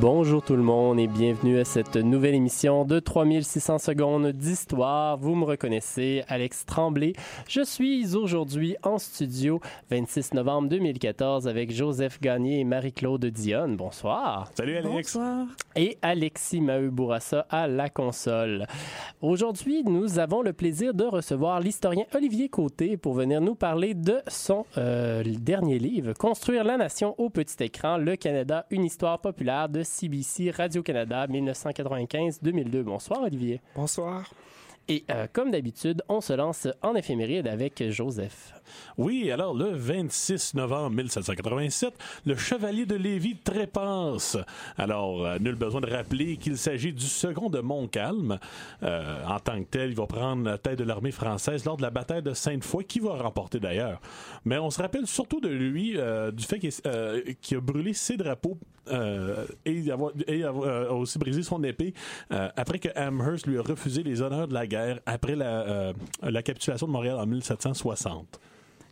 [0.00, 5.18] Bonjour tout le monde et bienvenue à cette nouvelle émission de 3600 secondes d'histoire.
[5.18, 7.12] Vous me reconnaissez, Alex Tremblay.
[7.46, 9.60] Je suis aujourd'hui en studio
[9.90, 13.76] 26 novembre 2014 avec Joseph Gagné et Marie-Claude Dionne.
[13.76, 14.50] Bonsoir.
[14.56, 14.90] Salut Alex.
[14.90, 15.46] Bonsoir.
[15.76, 18.66] Et Alexis Maheu Bourassa à la console.
[19.20, 24.16] Aujourd'hui, nous avons le plaisir de recevoir l'historien Olivier Côté pour venir nous parler de
[24.28, 29.68] son euh, dernier livre, Construire la nation au petit écran, le Canada, une histoire populaire
[29.68, 32.82] de CBC Radio-Canada 1995-2002.
[32.82, 33.60] Bonsoir Olivier.
[33.74, 34.32] Bonsoir.
[34.88, 38.54] Et euh, comme d'habitude, on se lance en éphéméride avec Joseph.
[38.98, 41.94] Oui, alors le 26 novembre 1787,
[42.26, 44.36] le chevalier de Lévis trépasse.
[44.76, 48.38] Alors, euh, nul besoin de rappeler qu'il s'agit du second de Montcalm.
[48.82, 51.82] Euh, en tant que tel, il va prendre la tête de l'armée française lors de
[51.82, 54.00] la bataille de Sainte-Foy, qui va remporter d'ailleurs.
[54.44, 58.58] Mais on se rappelle surtout de lui, euh, du fait qu'il a brûlé ses drapeaux
[59.64, 61.94] et, avoir, et avoir, a aussi brisé son épée
[62.30, 66.92] après que Amherst lui a refusé les honneurs de la guerre après la capitulation de
[66.92, 68.40] Montréal en 1760.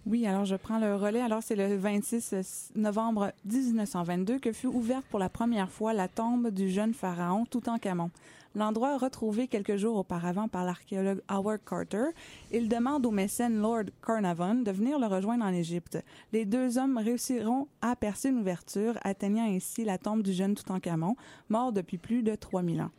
[0.07, 1.21] Oui, alors je prends le relais.
[1.21, 6.51] Alors c'est le 26 novembre 1922 que fut ouverte pour la première fois la tombe
[6.51, 8.11] du jeune pharaon Toutankhamon.
[8.55, 12.07] L'endroit retrouvé quelques jours auparavant par l'archéologue Howard Carter,
[12.51, 15.99] il demande au mécène Lord Carnarvon de venir le rejoindre en Égypte.
[16.33, 21.15] Les deux hommes réussiront à percer une ouverture, atteignant ainsi la tombe du jeune Toutankhamon,
[21.51, 22.91] mort depuis plus de 3000 ans.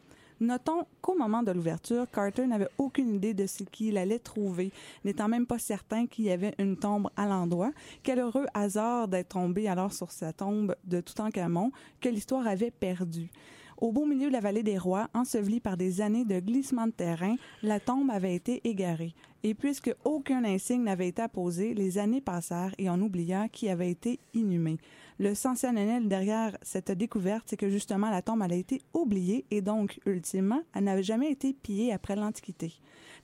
[0.41, 4.71] Notons qu'au moment de l'ouverture, Carter n'avait aucune idée de ce qu'il allait trouver,
[5.03, 7.71] n'étant même pas certain qu'il y avait une tombe à l'endroit.
[8.03, 13.29] Quel heureux hasard d'être tombé alors sur sa tombe de Toutankhamon que l'histoire avait perdu.
[13.81, 16.91] Au beau milieu de la vallée des rois, ensevelie par des années de glissement de
[16.91, 19.13] terrain, la tombe avait été égarée.
[19.43, 23.89] Et puisque aucun insigne n'avait été apposé, les années passèrent et on oublia qui avait
[23.89, 24.77] été inhumé.
[25.21, 29.61] Le sensationnel derrière cette découverte, c'est que justement la tombe elle a été oubliée et
[29.61, 32.73] donc, ultimement, elle n'avait jamais été pillée après l'Antiquité.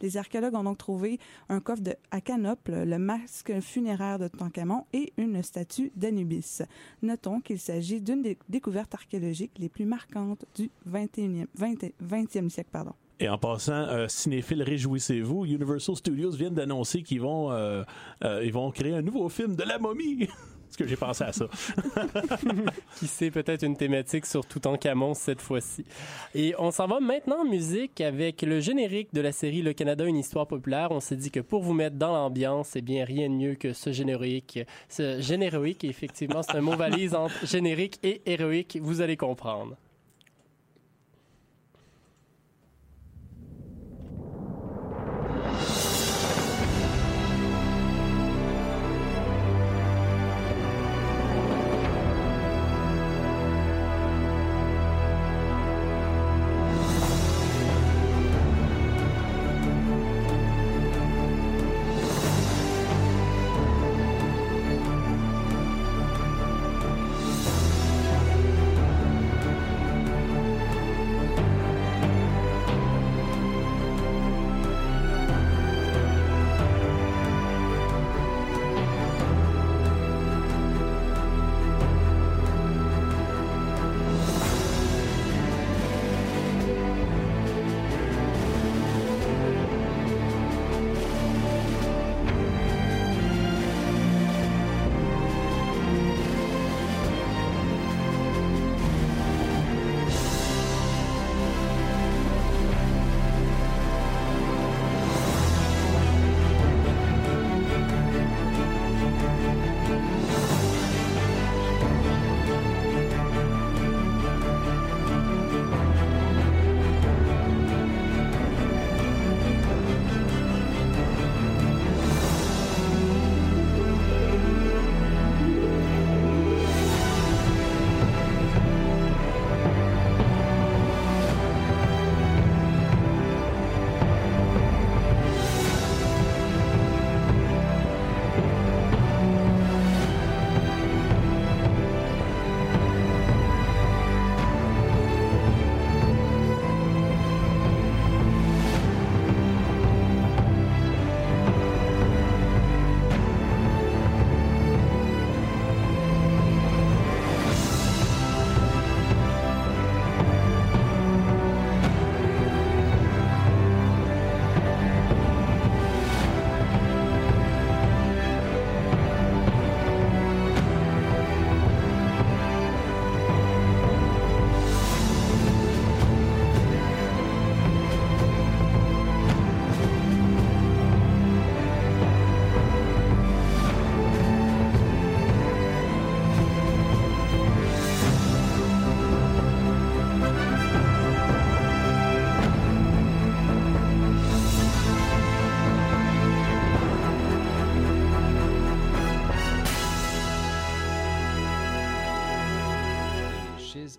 [0.01, 5.13] Les archéologues ont donc trouvé un coffre de Acanople, le masque funéraire de Toutankhamon et
[5.17, 6.63] une statue d'Anubis.
[7.01, 12.72] Notons qu'il s'agit d'une des découvertes archéologiques les plus marquantes du 21e, 20, 20e siècle.
[12.73, 12.91] Pardon.
[13.22, 17.84] Et en passant, euh, cinéphile, réjouissez-vous, Universal Studios viennent d'annoncer qu'ils vont, euh,
[18.25, 20.28] euh, ils vont créer un nouveau film de la momie.
[20.65, 21.45] Parce que j'ai pensé à ça.
[22.99, 25.85] Qui sait peut-être une thématique sur Toutankhamon cette fois-ci.
[26.33, 30.05] Et on s'en va maintenant en musique avec le générique de la série Le Canada,
[30.05, 30.91] une histoire populaire.
[30.91, 33.73] On s'est dit que pour vous mettre dans l'ambiance, eh bien, rien de mieux que
[33.73, 34.59] ce générique.
[34.89, 38.77] Ce générique, effectivement, c'est un mot valise entre générique et héroïque.
[38.81, 39.75] Vous allez comprendre.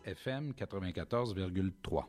[0.06, 2.04] FM 94,3.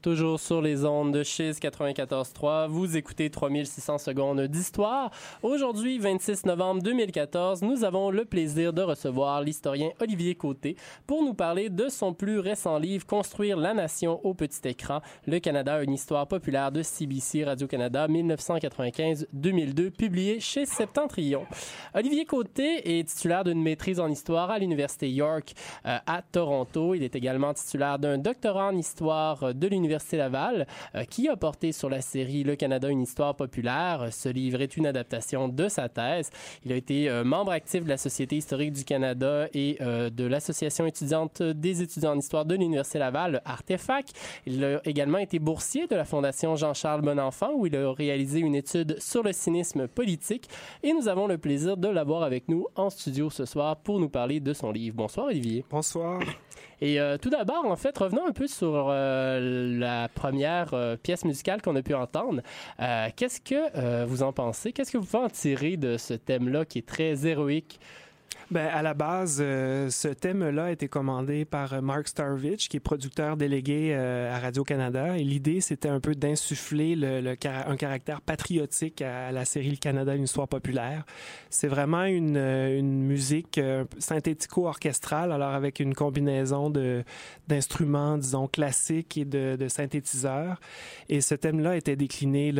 [0.00, 5.10] Toujours sur les ondes de Chiz 94.3, vous écoutez 3600 secondes d'histoire.
[5.42, 10.76] Aujourd'hui, 26 novembre 2014, nous avons le plaisir de recevoir l'historien Olivier Côté
[11.08, 15.40] pour nous parler de son plus récent livre Construire la nation au petit écran, le
[15.40, 21.44] Canada, une histoire populaire de CBC Radio-Canada 1995-2002, publié chez Septentrion.
[21.92, 25.54] Olivier Côté est titulaire d'une maîtrise en histoire à l'Université York
[25.86, 26.94] euh, à Toronto.
[26.94, 31.36] Il est également titulaire d'un doctorat en histoire de l'Université l'Université Laval, euh, qui a
[31.36, 34.08] porté sur la série Le Canada, une histoire populaire.
[34.12, 36.30] Ce livre est une adaptation de sa thèse.
[36.64, 40.24] Il a été euh, membre actif de la Société historique du Canada et euh, de
[40.24, 44.06] l'Association étudiante des étudiants en histoire de l'Université Laval, Artefac.
[44.46, 48.54] Il a également été boursier de la Fondation Jean-Charles Bonenfant, où il a réalisé une
[48.54, 50.48] étude sur le cynisme politique.
[50.82, 54.08] Et nous avons le plaisir de l'avoir avec nous en studio ce soir pour nous
[54.08, 54.96] parler de son livre.
[54.96, 55.64] Bonsoir, Olivier.
[55.68, 56.20] Bonsoir.
[56.80, 61.24] Et euh, tout d'abord, en fait, revenons un peu sur euh, la première euh, pièce
[61.24, 62.42] musicale qu'on a pu entendre.
[63.16, 64.72] Qu'est-ce que vous en pensez?
[64.72, 67.80] Qu'est-ce que vous pouvez en tirer de ce thème-là qui est très héroïque?
[68.50, 72.78] Ben, à la base, euh, ce thème-là a été commandé par euh, Mark Starvich, qui
[72.78, 75.18] est producteur délégué euh, à Radio-Canada.
[75.18, 80.14] Et l'idée, c'était un peu d'insuffler le, un caractère patriotique à, la série Le Canada,
[80.14, 81.04] une histoire populaire.
[81.50, 83.60] C'est vraiment une, une musique
[83.98, 86.72] synthético-orchestrale, alors avec une combinaison
[87.48, 90.58] d'instruments, disons, classiques et de, synthétiseurs.
[91.10, 92.54] Et ce thème-là était décliné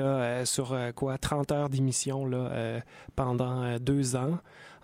[0.45, 2.31] sur quoi 30 heures d'émission
[3.17, 4.39] pendant deux ans.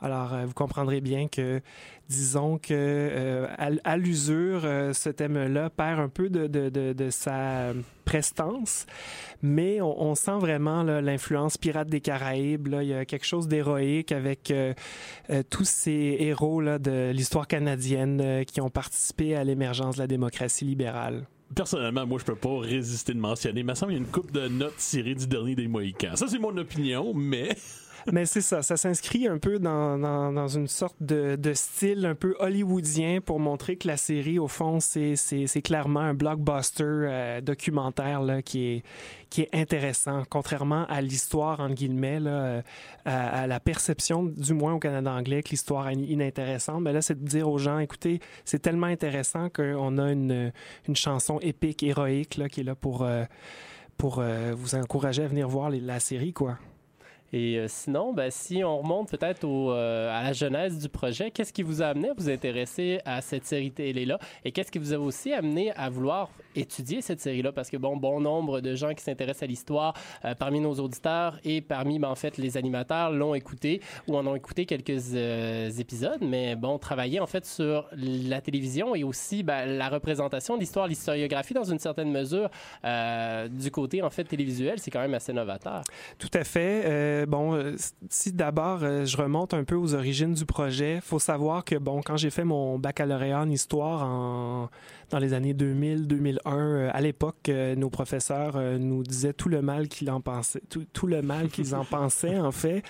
[0.04, 1.62] Alors, euh, vous comprendrez bien que,
[2.10, 7.72] disons que euh, à, l'usure, euh, ce thème-là perd un peu de, sa
[8.04, 8.84] prestance,
[9.40, 12.68] mais on, sent vraiment l'influence pirate des Caraïbes.
[12.82, 14.52] Il y a quelque chose d'héroïque avec
[15.48, 21.26] tous ces héros de l'histoire canadienne qui ont participé à l'émergence de la démocratie libérale
[21.54, 23.60] personnellement, moi, je peux pas résister de mentionner.
[23.60, 26.16] Il me semble qu'il y a une coupe de notes tirées du dernier des Mohicans.
[26.16, 27.56] Ça, c'est mon opinion, mais
[28.12, 32.04] mais c'est ça, ça s'inscrit un peu dans, dans, dans une sorte de, de, style
[32.04, 37.40] un peu hollywoodien pour montrer que la série, au fond, c'est clairement un blockbuster euh,
[37.40, 38.82] documentaire là, qui, est,
[39.30, 42.62] qui est intéressant, contrairement à l'histoire, entre guillemets, là, euh,
[43.04, 46.82] à, la perception, du moins au Canada anglais, que l'histoire est inintéressante.
[46.82, 50.52] Mais là, c'est de dire aux gens, écoutez, c'est tellement intéressant qu'on a une,
[50.88, 53.24] une chanson épique, héroïque, là, qui est là pour, euh,
[53.96, 54.22] pour
[54.56, 56.58] vous encourager à venir voir la série, quoi.
[57.34, 61.52] Et euh, sinon, ben, si on remonte peut-être euh, à la genèse du projet, qu'est-ce
[61.52, 64.20] qui vous a amené à vous intéresser à cette série télé-là?
[64.44, 67.50] Et qu'est-ce qui vous a aussi amené à vouloir étudier cette série-là?
[67.50, 71.40] Parce que, bon, bon nombre de gens qui s'intéressent à l'histoire euh, parmi nos auditeurs
[71.42, 75.14] et parmi, ben, en fait, les animateurs l'ont écouté ou en ont écouté quelques
[75.76, 76.20] épisodes.
[76.20, 80.86] Mais, bon, travailler, en fait, sur la télévision et aussi ben, la représentation de l'histoire,
[80.86, 82.48] l'historiographie, dans une certaine mesure,
[83.50, 85.82] du côté, en fait, télévisuel, c'est quand même assez novateur.
[86.16, 87.76] Tout à fait euh,
[88.08, 92.00] si d'abord euh, je remonte un peu aux origines du projet, faut savoir que bon,
[92.02, 94.70] quand j'ai fait mon baccalauréat en histoire en
[95.10, 100.10] dans les années 2000-2001, euh, à l'époque, nos professeurs nous disaient tout le mal qu'ils
[100.10, 100.62] en pensaient,
[100.92, 102.82] tout, le mal qu'ils en pensaient en fait.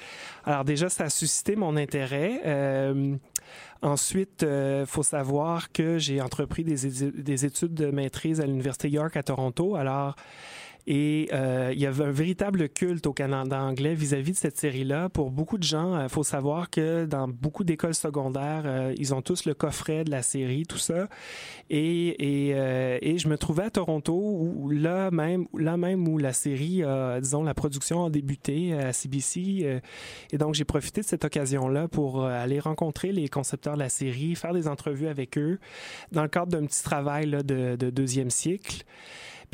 [0.44, 2.40] Alors déjà, ça a suscité mon intérêt.
[3.82, 9.16] Ensuite, il faut savoir que j'ai entrepris des, des, études de maîtrise à l'Université York
[9.16, 9.76] à Toronto.
[9.76, 10.16] Alors,
[10.86, 15.08] et euh, il y avait un véritable culte au Canada anglais vis-à-vis de cette série-là.
[15.08, 19.14] Pour beaucoup de gens, il euh, faut savoir que dans beaucoup d'écoles secondaires, euh, ils
[19.14, 21.08] ont tous le coffret de la série, tout ça.
[21.70, 26.34] Et, et, et je me trouvais à Toronto, où là même, là même où la
[26.34, 26.82] série,
[27.20, 29.80] disons, la production a débuté à CBC.
[30.32, 34.34] et donc, j'ai profité de cette occasion-là pour aller rencontrer les concepteurs de la série,
[34.34, 35.58] faire des entrevues avec eux
[36.12, 38.84] dans le cadre d'un petit travail là, de deuxième cycle.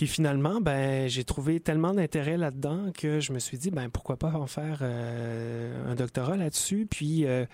[0.00, 4.16] Puis finalement, ben, j'ai trouvé tellement d'intérêt là-dedans que je me suis dit, ben, pourquoi
[4.16, 6.86] pas en faire euh, un doctorat là-dessus.
[6.90, 7.44] Puis, euh,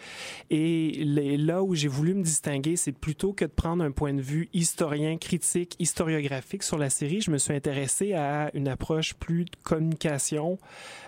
[0.48, 1.02] et
[1.38, 4.48] là où j'ai voulu me distinguer, c'est plutôt que de prendre un point de vue
[4.54, 9.50] historien, critique, historiographique sur la série, je me suis intéressé à une approche plus de
[9.64, 10.56] communication.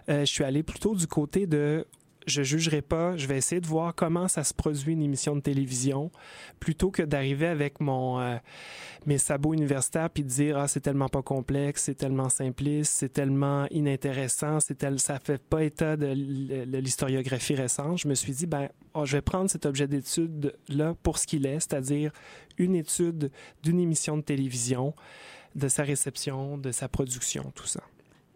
[0.08, 1.86] Euh, je suis allé plutôt du côté de
[2.28, 5.40] je jugerai pas, je vais essayer de voir comment ça se produit une émission de
[5.40, 6.10] télévision
[6.60, 8.36] plutôt que d'arriver avec mon euh,
[9.06, 13.12] mes sabots universitaires puis de dire ah c'est tellement pas complexe, c'est tellement simpliste, c'est
[13.12, 16.06] tellement inintéressant, c'est tel ça fait pas état de,
[16.78, 17.98] l'historiographie récente.
[17.98, 21.26] Je me suis dit ben oh, je vais prendre cet objet d'étude là pour ce
[21.26, 22.12] qu'il est, c'est-à-dire
[22.58, 23.30] une étude
[23.62, 24.94] d'une émission de télévision,
[25.54, 27.82] de sa réception, de sa production, tout ça.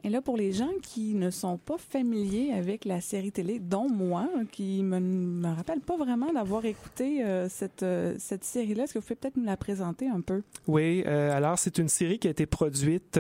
[0.05, 3.89] Et là, pour les gens qui ne sont pas familiers avec la série télé, dont
[3.89, 8.95] moi, qui me, me rappelle pas vraiment d'avoir écouté euh, cette, euh, cette série-là, est-ce
[8.95, 10.43] que vous pouvez peut-être nous la présenter un peu?
[10.67, 13.19] Oui, euh, alors c'est une série qui a été produite,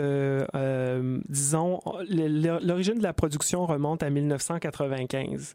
[1.28, 5.54] disons, l'origine de la production remonte à 1995.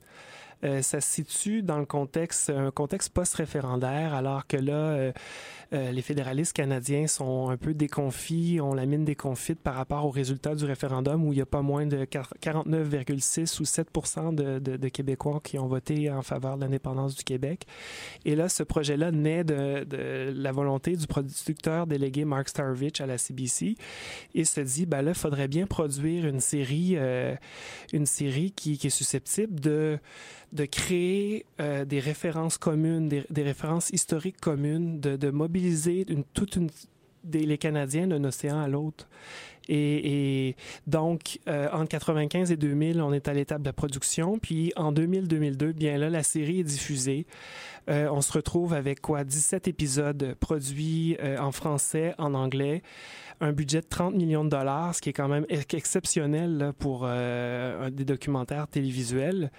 [0.64, 5.12] Euh, ça se situe dans le contexte, un contexte post-référendaire, alors que là, euh,
[5.74, 10.10] euh, les fédéralistes canadiens sont un peu déconfits, ont la mine déconfite par rapport aux
[10.10, 13.88] résultats du référendum où il y a pas moins de quar- 49,6 ou 7
[14.34, 17.66] de, de, Québécois qui ont voté en faveur de l'indépendance du Québec.
[18.26, 19.86] Et là, ce projet-là naît de,
[20.34, 23.76] la volonté du producteur délégué Mark Starvich à la CBC
[24.34, 26.98] et se dit, ben là, il faudrait bien produire une série,
[27.94, 30.00] une série qui est susceptible de
[30.54, 36.70] de créer euh, des références communes, des, références historiques communes, de, mobiliser toute une,
[37.24, 39.08] des, les Canadiens d'un océan à l'autre.
[39.70, 40.56] Et,
[40.86, 44.40] donc, euh, entre 95 et 2000, on est à l'étape de la production.
[44.40, 47.26] Puis en 2000-2002, bien là, la série est diffusée.
[47.90, 52.82] Euh, on se retrouve avec quoi 17 épisodes produits euh, en français, en anglais,
[53.40, 57.04] un budget de 30 millions de dollars, ce qui est quand même ex- exceptionnel pour
[57.06, 59.52] euh, des documentaires télévisuels.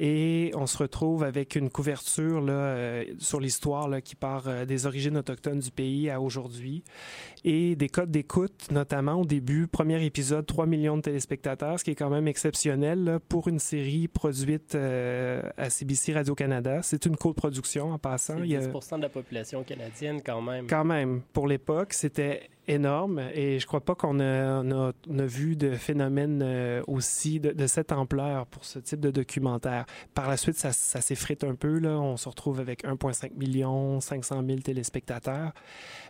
[0.00, 5.60] Et on se retrouve avec une couverture là, sur l'histoire qui part des origines autochtones
[5.60, 6.82] du pays à aujourd'hui
[7.44, 11.90] et des codes d'écoute, notamment au début, premier épisode, 3 millions de téléspectateurs, ce qui
[11.92, 16.80] est quand même exceptionnel là, pour une série produite euh, à CBC Radio-Canada.
[16.82, 18.34] C'est une coproduction en passant.
[18.38, 20.66] C'est Il y a- 10 de la population canadienne quand même.
[20.66, 24.62] quand même, pour l'époque, c'était énorme et je crois pas qu'on a,
[25.26, 29.86] vu de phénomène euh, aussi de, de cette ampleur pour ce type de documentaire.
[30.14, 31.78] Par la suite, ça, ça s'effrite un peu.
[31.78, 31.98] Là.
[31.98, 35.52] On se retrouve avec 1,5 million, 500 000 téléspectateurs.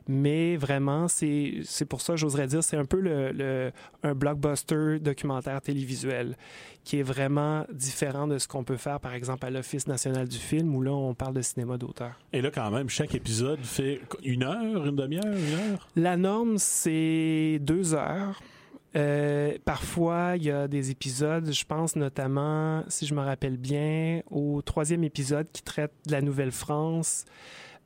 [0.07, 3.73] Mais vraiment, c'est c'est pour ça, j'oserais dire, c'est un peu le, le-
[4.03, 6.37] un blockbuster documentaire télévisuel
[6.85, 10.39] qui est vraiment différent de ce qu'on peut faire, par exemple, à l'Office national du
[10.39, 12.13] film, où là, on parle de cinéma d'auteur.
[12.33, 15.89] Et là, quand même, chaque épisode fait une heure, une demi-heure, une heure?
[15.97, 18.41] La norme, c'est deux heures.
[18.97, 24.23] Euh, parfois, il y a des épisodes, je pense notamment, si je me rappelle bien,
[24.31, 27.27] au troisième épisode qui traite de la Nouvelle-France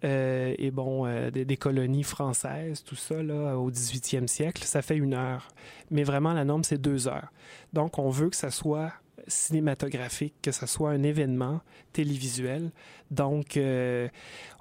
[0.04, 4.64] euh, et bon, euh, des, colonies françaises, tout ça, là, au 18e siècle.
[4.64, 5.48] Ça fait une heure.
[5.90, 7.32] Mais vraiment, la norme, c'est deux heures.
[7.72, 8.92] Donc, on veut que ça soit
[9.28, 11.60] cinématographique, que ça soit un événement
[11.92, 12.70] télévisuel.
[13.10, 13.58] Donc,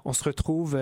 [0.04, 0.76] on se retrouve...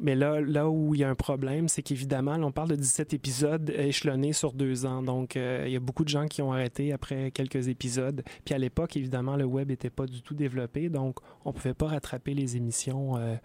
[0.00, 3.14] mais là, là où il y a un problème, c'est qu'évidemment, on parle de 17
[3.14, 5.02] épisodes échelonnés sur deux ans.
[5.02, 8.22] Donc, euh, il y a beaucoup de gens qui ont arrêté après quelques épisodes.
[8.44, 10.88] Puis à l'époque, évidemment, le web n'était pas du tout développé.
[10.88, 13.36] Donc, on ne pouvait pas rattraper les émissions euh,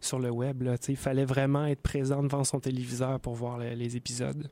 [0.00, 0.64] sur le web.
[0.88, 4.48] Il fallait vraiment être présent devant son téléviseur pour voir le- les épisodes.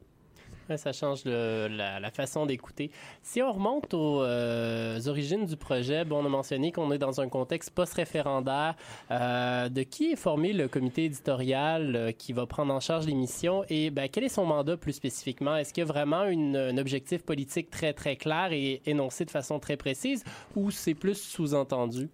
[0.70, 2.90] Ouais, ça change la, façon d'écouter.
[3.22, 7.20] Si on remonte aux euh, origines du projet, bon, on a mentionné qu'on est dans
[7.20, 8.76] un contexte post-référendaire.
[9.10, 13.64] Euh, de qui est formé le comité éditorial euh, qui va prendre en charge l'émission
[13.68, 15.56] et ben, quel est son mandat plus spécifiquement?
[15.56, 19.58] Est-ce qu'il y a vraiment un objectif politique très, très clair et énoncé de façon
[19.58, 20.22] très précise
[20.54, 22.08] ou c'est plus sous-entendu?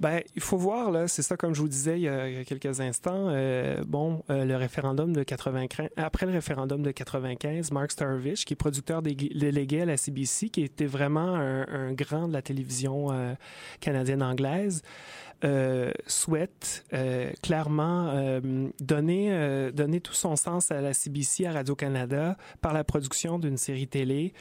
[0.00, 2.40] Ben, il faut voir, c'est ça, comme je vous disais il y a, il y
[2.40, 3.32] a quelques instants.
[3.86, 9.02] bon, le référendum de 95, après le référendum de 95, Mark Starvich, qui est producteur
[9.02, 13.34] délégué à la CBC, qui était vraiment un, grand de la télévision euh,
[13.80, 14.82] canadienne-anglaise,
[15.42, 18.40] euh, souhaite euh, clairement
[18.78, 23.88] donner, donner tout son sens à la CBC, à Radio-Canada, par la production d'une série
[23.88, 24.32] télé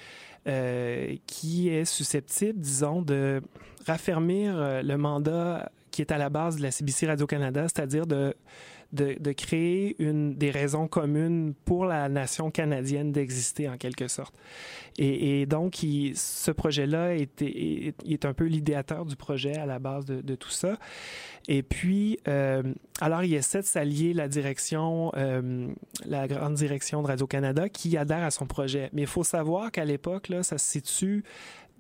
[1.25, 3.41] qui est susceptible, disons, de
[3.88, 8.33] raffermir le mandat qui est à la base de la CBC Radio-Canada, c'est-à-dire de,
[8.93, 14.33] de, de créer une, des raisons communes pour la nation canadienne d'exister en quelque sorte.
[14.98, 19.65] Et, et donc, il- ce projet-là est, est, est un peu l'idéateur du projet à
[19.65, 20.77] la base de, de tout ça.
[21.48, 22.62] Et puis, euh,
[23.00, 25.67] alors, il essaie de s'allier la direction, euh,
[26.05, 28.89] la grande direction de Radio-Canada qui adhère à son projet.
[28.93, 31.24] Mais il faut savoir qu'à l'époque, là, ça se situe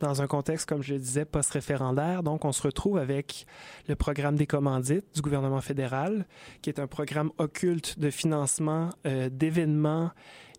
[0.01, 2.23] dans un contexte, comme je le disais, post-référendaire.
[2.23, 3.45] Donc, on se retrouve avec
[3.87, 6.25] le programme des commandites du gouvernement fédéral,
[6.61, 10.11] qui est un programme occulte de financement euh, d'événements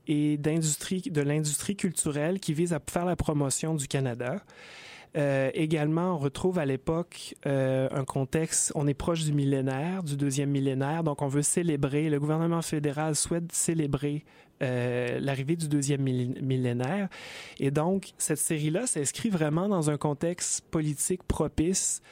[0.06, 4.42] et d'industrie, de l'industrie culturelle qui vise à faire la promotion du Canada.
[5.16, 10.16] Euh, également, on retrouve à l'époque euh, un contexte, on est proche du millénaire, du
[10.16, 14.24] deuxième millénaire, donc on veut célébrer, le gouvernement fédéral souhaite célébrer
[14.62, 17.08] euh, l'arrivée du deuxième millénaire.
[17.58, 22.02] Et donc, cette série-là s'inscrit vraiment dans un contexte politique propice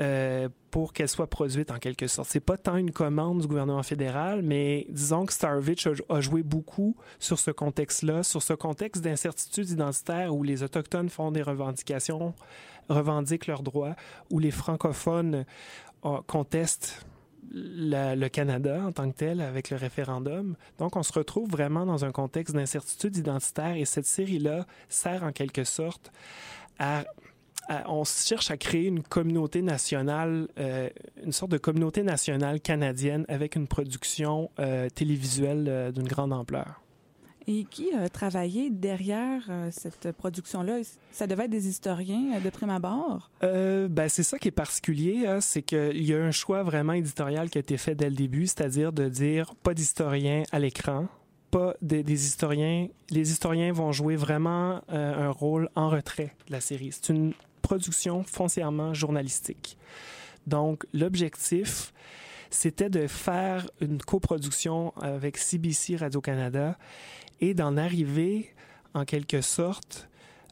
[0.00, 2.28] euh, pour qu'elle soit produite en quelque sorte.
[2.28, 6.42] C'est pas tant une commande du gouvernement fédéral, mais disons que Starvitch a, a joué
[6.42, 12.34] beaucoup sur ce contexte-là, sur ce contexte d'incertitude identitaire où les Autochtones font des revendications,
[12.88, 13.94] revendiquent leurs droits,
[14.32, 15.44] où les francophones
[16.04, 17.06] euh, contestent
[17.56, 20.56] le Canada en tant que tel avec le référendum.
[20.78, 25.32] Donc, on se retrouve vraiment dans un contexte d'incertitude identitaire et cette série-là sert en
[25.32, 26.10] quelque sorte
[26.78, 27.04] à,
[27.68, 30.88] à- on cherche à créer une communauté nationale, euh,
[31.24, 36.80] une sorte de communauté nationale canadienne avec une production euh, télévisuelle euh, d'une grande ampleur.
[37.46, 40.78] Et qui a travaillé derrière euh, cette production-là?
[41.12, 43.30] Ça devait être des historiens euh, de prime abord?
[43.42, 46.94] Euh, ben, c'est ça qui est particulier, hein, c'est qu'il y a un choix vraiment
[46.94, 51.06] éditorial qui a été fait dès le début, c'est-à-dire de dire pas d'historiens à l'écran,
[51.50, 52.88] pas de- des historiens.
[53.10, 56.90] Les historiens vont jouer vraiment un rôle en retrait de la série.
[56.92, 59.76] C'est une production foncièrement journalistique.
[60.46, 61.92] Donc, l'objectif,
[62.50, 66.76] c'était de faire une coproduction avec CBC Radio-Canada
[67.44, 68.50] et d'en arriver,
[68.94, 70.08] en quelque sorte,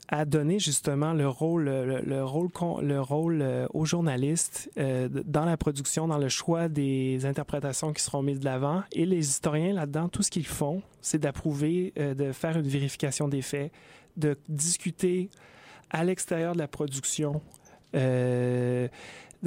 [0.08, 2.50] à donner justement le rôle, le, le rôle,
[2.82, 8.02] le rôle euh, aux journalistes euh, dans la production, dans le choix des interprétations qui
[8.02, 8.82] seront mises de l'avant.
[8.92, 13.26] Et les historiens là-dedans, tout ce qu'ils font, c'est d'approuver, euh, de faire une vérification
[13.26, 13.72] des faits,
[14.18, 15.30] de discuter
[15.88, 17.40] à l'extérieur de la production.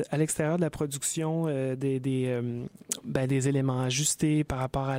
[0.10, 2.65] À l'extérieur de la production euh, des, euh,
[3.04, 4.89] ben, des éléments ajustés par rapport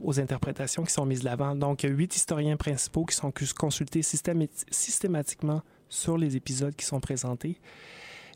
[0.00, 1.54] aux interprétations qui sont mises de l'avant.
[1.54, 7.60] Donc, huit historiens principaux qui sont consultés systématiquement sur les épisodes qui sont présentés,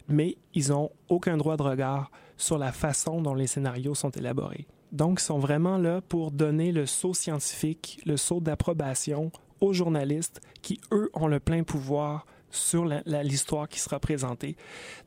[0.09, 4.67] mais ils n'ont aucun droit de regard sur la façon dont les scénarios sont élaborés.
[4.93, 10.41] Donc, ils sont vraiment là pour donner le saut scientifique, le saut d'approbation aux journalistes
[10.63, 14.57] qui, eux, ont le plein pouvoir sur l'histoire qui sera présentée.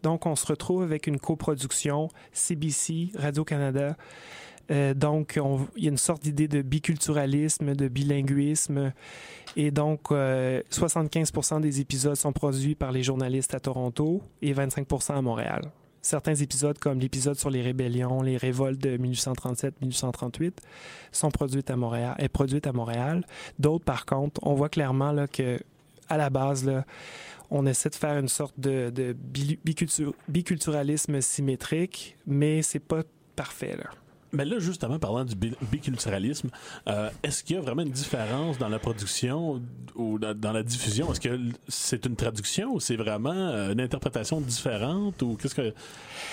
[0.04, 3.96] Donc, on se retrouve avec une coproduction CBC, Radio-Canada.
[4.70, 8.94] Euh, donc, on- il y a une sorte d'idée de biculturalisme, de bilinguisme.
[9.58, 15.16] Et donc, euh, 75% des épisodes sont produits par les journalistes à Toronto et 25%
[15.16, 15.72] à Montréal.
[16.04, 20.58] Certains épisodes, comme l'épisode sur les rébellions, les révoltes de 1837-1838,
[21.12, 22.16] sont produits à Montréal.
[22.18, 23.26] Est produite à Montréal.
[23.60, 25.60] D'autres, par contre, on voit clairement là, que
[26.12, 26.70] à la base,
[27.50, 33.04] on essaie de faire une sorte de, de bi- bicultur- biculturalisme symétrique, mais c'est pas
[33.36, 33.76] parfait.
[33.78, 33.90] Là.
[34.34, 36.50] Mais là, justement, parlant du bi- biculturalisme,
[36.88, 39.62] euh, est-ce qu'il y a vraiment une différence dans la production
[39.96, 41.12] ou dans la diffusion?
[41.12, 45.22] Est-ce que c'est une traduction ou c'est vraiment euh, une interprétation différente?
[45.22, 45.74] Ou qu'est-ce que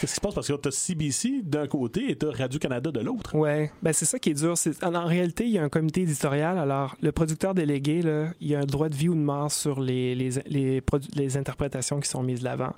[0.01, 0.35] qu'est-ce qui se passe?
[0.35, 3.35] Parce que tu as CBC d'un côté et tu as Radio-Canada de l'autre.
[3.35, 4.55] Ouais, ben c'est ça qui est dur.
[4.83, 6.59] En, réalité, il y a un comité éditorial.
[6.59, 9.81] Alors, le producteur délégué, là, il a un droit de vie ou de mort sur
[9.81, 10.83] les, les, les,
[11.15, 12.75] les interprétations qui sont mises de l'avant.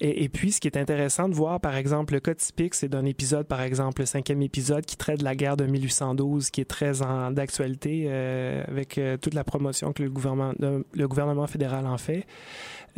[0.00, 3.04] Et, puis, ce qui est intéressant de voir, par exemple, le cas typique, c'est d'un
[3.04, 6.64] épisode, par exemple, le cinquième épisode qui traite de la guerre de 1812, qui est
[6.64, 6.92] très
[7.30, 12.26] d'actualité euh, avec euh, toute la promotion que le gouvernement, fédéral en fait.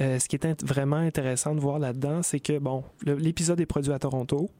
[0.00, 3.92] Euh, ce qui est vraiment intéressant de voir là-dedans, c'est que, bon, l'épisode est produit
[3.92, 4.50] à Toronto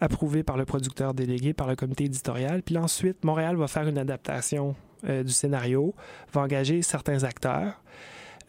[0.00, 2.62] approuvé par le producteur délégué, par le comité éditorial.
[2.62, 5.94] Puis ensuite, Montréal va faire une adaptation du scénario,
[6.32, 7.82] va engager certains acteurs.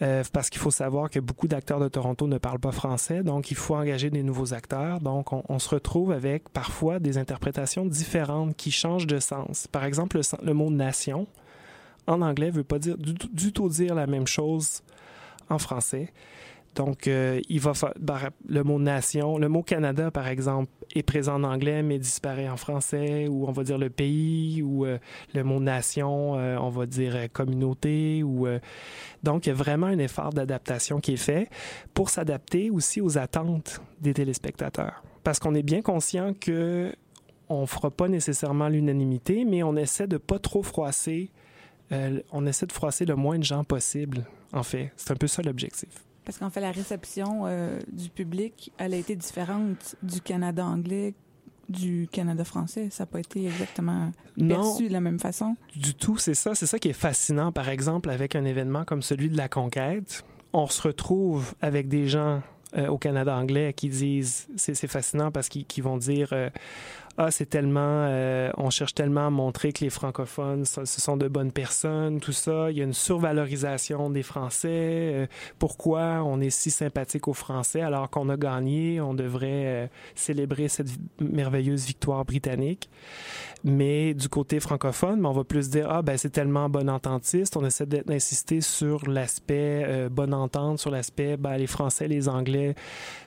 [0.02, 3.52] Euh, parce qu'il faut savoir que beaucoup d'acteurs de Toronto ne parlent pas français, donc
[3.52, 5.00] il faut engager des nouveaux acteurs.
[5.00, 9.68] Donc on, se retrouve avec parfois des interprétations différentes qui changent de sens.
[9.68, 11.28] Par exemple, le, mot nation
[12.08, 14.82] en anglais veut pas dire du, du tout dire la même chose
[15.50, 16.12] en français.
[16.76, 17.74] Donc, euh, il va
[18.48, 22.56] le mot nation, le mot Canada, par exemple, est présent en anglais mais disparaît en
[22.56, 24.98] français, ou on va dire le pays, ou euh,
[25.34, 28.48] le mot nation, euh, on va dire communauté, ou
[29.24, 31.50] donc il y a vraiment un effort d'adaptation qui est fait
[31.94, 36.94] pour s'adapter aussi aux attentes des téléspectateurs, parce qu'on est bien conscient que
[37.50, 41.32] on fera pas nécessairement l'unanimité, mais on essaie de pas trop froisser,
[42.32, 44.26] on essaie de froisser le moins de gens possible.
[44.54, 45.90] En fait, c'est un peu ça l'objectif.
[46.26, 51.14] Parce qu'en fait, la réception euh, du public, elle a été différente du Canada anglais,
[51.70, 52.90] du Canada français.
[52.92, 55.56] Ça n'a pas été exactement Non, perçu de la même façon.
[55.76, 56.54] du tout, c'est ça.
[56.54, 60.24] C'est ça qui est fascinant, par exemple, avec un événement comme celui de la conquête.
[60.54, 62.42] On se retrouve avec des gens
[62.78, 66.50] euh, au Canada anglais qui disent, c'est fascinant parce qu'ils qu'ils vont dire, euh,
[67.18, 71.28] ah, c'est tellement, euh, on cherche tellement à montrer que les francophones, ce sont de
[71.28, 72.72] bonnes personnes, tout ça.
[72.72, 74.70] Il y a une survalorisation des Français.
[74.72, 75.28] Euh,
[75.60, 79.02] pourquoi on est si sympathique aux Français alors qu'on a gagné?
[79.02, 80.88] On devrait euh, célébrer cette
[81.20, 82.90] merveilleuse victoire britannique.
[83.64, 87.58] Mais du côté francophone, on va plus dire, ah, ben, c'est tellement bon ententiste.
[87.58, 92.74] On essaie d'insister sur l'aspect bonne entente, sur l'aspect, ben, les Français, les Anglais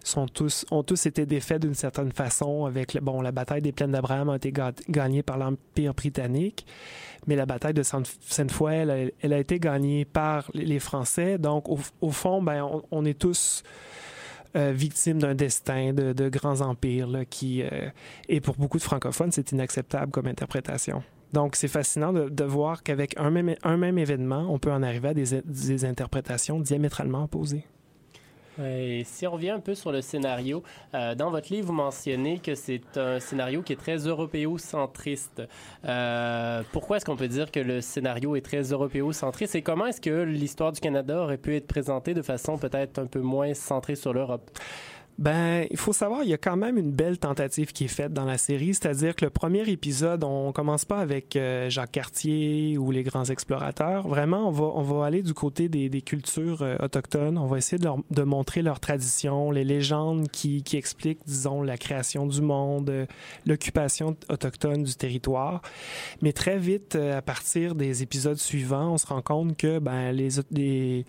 [0.02, 3.92] sont tous, ont tous été défaits d'une certaine façon avec, bon, la bataille des plaines
[3.92, 4.52] d'Abraham a été
[4.88, 6.66] gagnée par l'Empire britannique,
[7.26, 11.38] mais la bataille de Sainte-Foy, elle, a été gagnée par les Français.
[11.38, 13.62] Donc, au, fond, ben, on, est tous
[14.56, 17.88] euh, victimes d'un destin de, grands empires qui, euh,
[18.28, 21.02] et pour beaucoup de francophones, c'est inacceptable comme interprétation.
[21.32, 25.84] Donc, c'est fascinant de, voir qu'avec un même, événement, on peut en arriver à des
[25.84, 27.64] interprétations diamétralement opposées.
[28.62, 30.62] Et si on revient un peu sur le scénario,
[30.94, 35.42] euh, dans votre livre, vous mentionnez que c'est un scénario qui est très européocentriste.
[35.84, 39.54] Euh, pourquoi est-ce qu'on peut dire que le scénario est très européocentriste?
[39.54, 43.06] Et comment est-ce que l'histoire du Canada aurait pu être présentée de façon peut-être un
[43.06, 44.50] peu moins centrée sur l'Europe?
[45.16, 48.12] Ben, il faut savoir, il y a quand même une belle tentative qui est faite
[48.12, 52.76] dans la série, c'est-à-dire que le premier épisode, on commence pas avec euh, Jacques Cartier
[52.78, 54.08] ou les grands explorateurs.
[54.08, 57.38] Vraiment, on va, on va aller du côté des, des cultures euh, autochtones.
[57.38, 62.26] On va essayer de, montrer leurs traditions, les légendes qui, qui expliquent, disons, la création
[62.26, 63.06] du monde, euh,
[63.46, 65.62] l'occupation autochtone du territoire.
[66.22, 70.28] Mais très vite, à partir des épisodes suivants, on se rend compte que ben, les,
[70.50, 71.04] les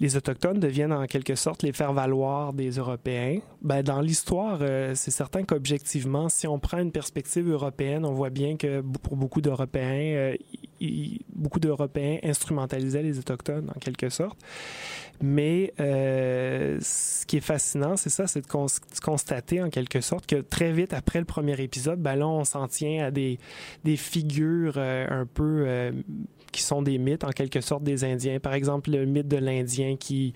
[0.00, 3.40] les Autochtones deviennent en quelque sorte les faire-valoir des Européens.
[3.62, 8.30] Ben, dans l'histoire, euh, c'est certain qu'objectivement, si on prend une perspective européenne, on voit
[8.30, 10.36] bien que pour beaucoup d'Européens, euh,
[11.34, 14.38] beaucoup d'Européens instrumentalisaient les Autochtones en quelque sorte.
[15.20, 20.36] Mais euh, ce qui est fascinant, c'est ça, c'est de, constater en quelque sorte que
[20.36, 23.40] très vite après le premier épisode, ben là, on s'en tient à des,
[23.82, 25.92] des figures un peu
[26.50, 28.38] qui sont des mythes, en quelque sorte, des Indiens.
[28.40, 30.34] Par exemple, le mythe de l'Indien qui,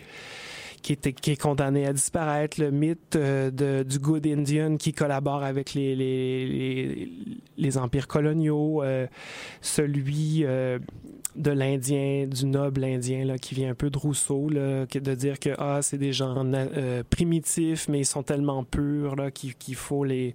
[0.82, 4.92] qui, est, qui est condamné à disparaître, le mythe euh, de, du Good Indian qui
[4.92, 7.08] collabore avec les, les,
[7.56, 9.06] les, empires coloniaux, euh,
[9.60, 10.78] celui euh,
[11.36, 15.38] de l'Indien, du noble Indien, là, qui vient un peu de Rousseau, là, de dire
[15.38, 20.04] que ah, c'est des gens euh, primitifs, mais ils sont tellement purs là, qu'il, faut,
[20.04, 20.34] les,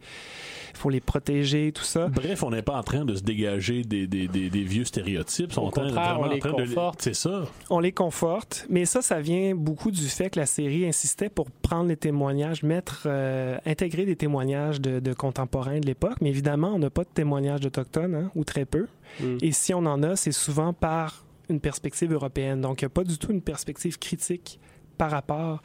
[0.74, 2.08] faut les protéger, tout ça.
[2.08, 5.58] Bref, on n'est pas en train de se dégager des, des, des, vieux stéréotypes.
[5.58, 7.02] Au contraire, on les conforte.
[7.02, 7.44] C'est ça.
[7.70, 11.50] On les conforte, mais ça, ça vient beaucoup du fait que la série insistait pour
[11.52, 16.72] prendre les témoignages, mettre, euh, intégrer des témoignages de, de contemporains de l'époque, mais évidemment,
[16.74, 18.88] on n'a pas de témoignages d'autochtones, hein, ou très peu.
[19.20, 19.38] Mm.
[19.41, 22.62] Et si on en a, c'est souvent par une perspective européenne.
[22.62, 24.60] Donc, il n'y a pas du tout une perspective critique
[24.98, 25.62] par rapport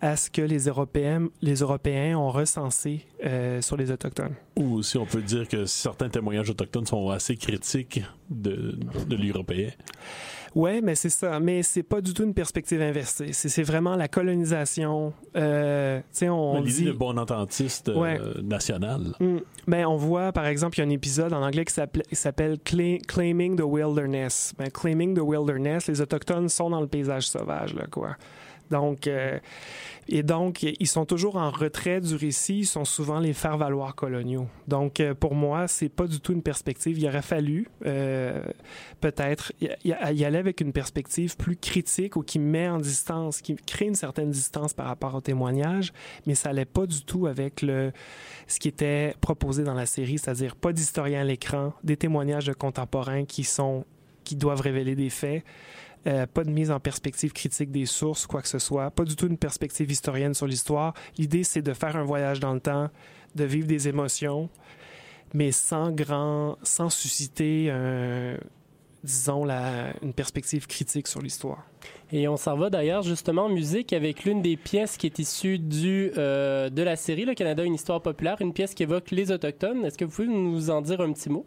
[0.00, 4.34] à ce que les Européens, les Européens ont recensé euh, sur les Autochtones.
[4.56, 9.70] Ou si on peut dire que certains témoignages autochtones sont assez critiques de, de l'Européen.
[10.54, 11.40] Ouais, mais c'est ça.
[11.40, 13.32] Mais c'est pas du tout une perspective inversée.
[13.32, 15.12] C'est vraiment la colonisation.
[15.36, 16.84] Euh, on dit...
[16.84, 19.14] de bon ententiste euh, national.
[19.20, 19.38] Mm.
[19.66, 21.74] Ben, on voit, par exemple, il y a un épisode en anglais qui
[22.14, 24.54] s'appelle Claiming the Wilderness.
[24.58, 28.16] Ben, Claiming the Wilderness, les Autochtones sont dans le paysage sauvage, là, quoi.
[28.74, 29.38] Donc, euh,
[30.08, 32.58] et donc, ils sont toujours en retrait du récit.
[32.58, 34.48] Ils sont souvent les faire-valoir coloniaux.
[34.66, 36.98] Donc, euh, pour moi, c'est pas du tout une perspective.
[36.98, 38.42] Il aurait fallu euh,
[39.00, 43.86] peut-être y, aller avec une perspective plus critique ou qui met en distance, qui crée
[43.86, 45.92] une certaine distance par rapport au témoignage,
[46.26, 50.56] mais ça allait pas du tout avec ce qui était proposé dans la série, c'est-à-dire
[50.56, 53.84] pas d'historien à l'écran, des témoignages contemporains qui sont
[54.24, 55.44] qui doivent révéler des faits.
[56.06, 59.16] Euh, pas de mise en perspective critique des sources, quoi que ce soit, pas du
[59.16, 60.92] tout une perspective historienne sur l'histoire.
[61.16, 62.90] L'idée, c'est de faire un voyage dans le temps,
[63.34, 64.50] de vivre des émotions,
[65.32, 67.70] mais sans grand, sans susciter
[69.04, 71.64] disons, la, une perspective critique sur l'histoire.
[72.16, 75.58] Et on s'en va d'ailleurs justement en musique avec l'une des pièces qui est issue
[75.58, 79.32] du, euh, de la série Le Canada, une histoire populaire, une pièce qui évoque les
[79.32, 79.84] Autochtones.
[79.84, 81.44] Est-ce que vous pouvez nous en dire un petit mot?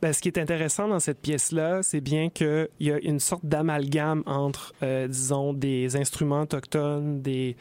[0.00, 3.44] Ben, ce qui est intéressant dans cette pièce-là, c'est bien qu'il y a une sorte
[3.44, 7.54] d'amalgame entre, euh, disons, des instruments autochtones, des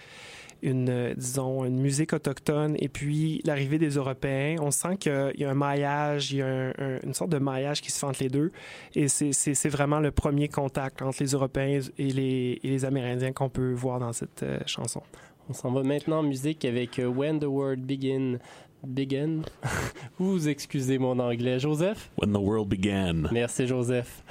[0.65, 5.45] une, euh, disons, une musique autochtone et puis l'arrivée des Européens, on sent qu'il y
[5.45, 6.73] a un maillage, il y a
[7.03, 8.51] une sorte de maillage qui se fait entre les deux.
[8.95, 13.49] Et c'est vraiment le premier contact entre les Européens et les, et les Amérindiens qu'on
[13.49, 15.01] peut voir dans cette euh, chanson.
[15.47, 18.39] On s'en va maintenant en musique avec euh, When the World Begin.
[18.83, 19.41] Begin.
[20.19, 21.59] Vous excusez mon anglais.
[21.59, 22.09] Joseph?
[22.17, 23.29] When the World Began.
[23.31, 24.23] Merci, Joseph.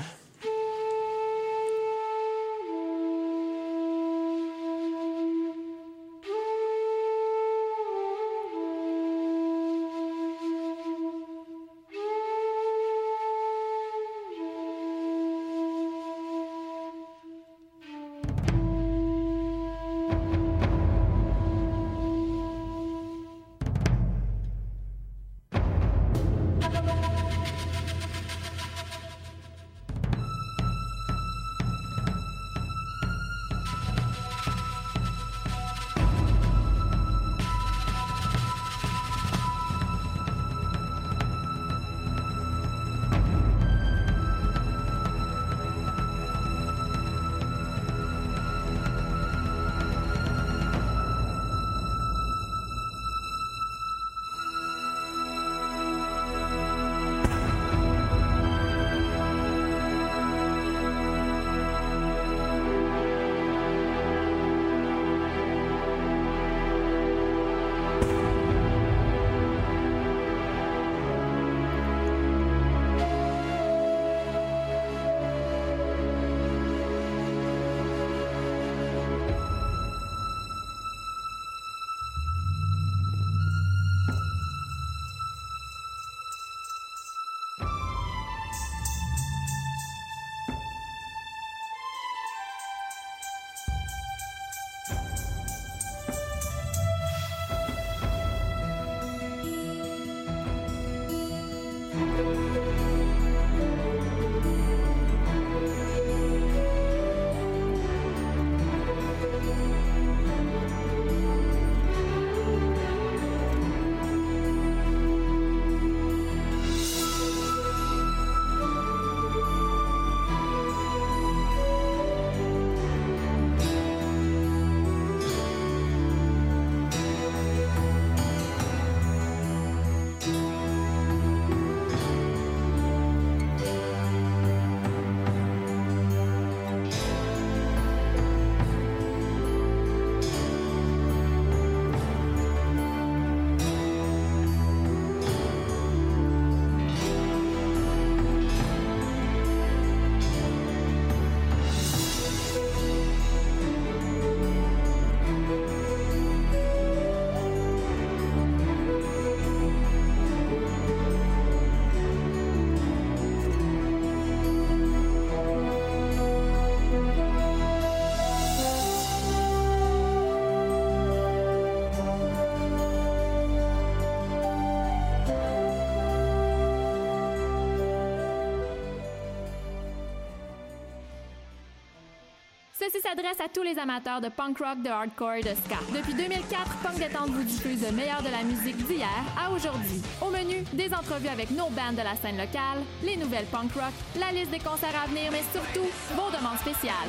[182.84, 185.78] Ceci s'adresse à tous les amateurs de punk rock, de hardcore et de ska.
[185.94, 189.08] Depuis 2004, Punk Détente vous diffuse le meilleur de la musique d'hier
[189.40, 190.02] à aujourd'hui.
[190.20, 193.94] Au menu, des entrevues avec nos bands de la scène locale, les nouvelles punk rock,
[194.20, 197.08] la liste des concerts à venir, mais surtout, vos demandes spéciales.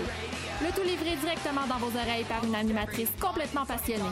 [0.61, 4.03] Le tout livré directement dans vos oreilles par une animatrice complètement passionnée.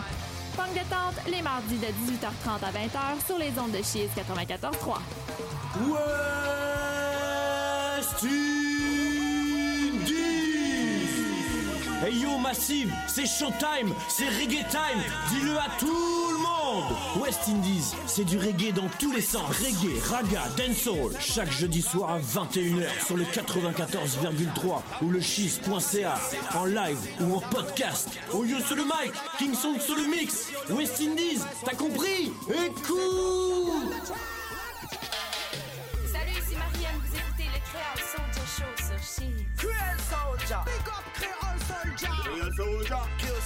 [0.58, 5.00] Punk Détente, les mardis de 18h30 à 20h sur les ondes de Cheese 94.3.
[12.06, 15.88] Hey yo Massive, c'est Showtime, c'est Reggae Time, dis-le à tout
[16.32, 17.24] le monde.
[17.24, 19.44] West Indies, c'est du reggae dans tous les sens.
[19.58, 26.20] Reggae, raga, dancehall, chaque jeudi soir à 21h sur le 94,3 ou le cheese.ca,
[26.56, 28.10] en live ou en podcast.
[28.34, 32.34] Oh yo sur le mic, King Song sur le mix, West Indies, t'as compris?
[32.50, 34.14] Écoute
[42.34, 42.50] Soldier.
[42.52, 42.96] Créole Soldier.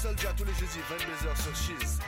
[0.01, 1.99] Soldier tous les jeudis 22h sur Cheese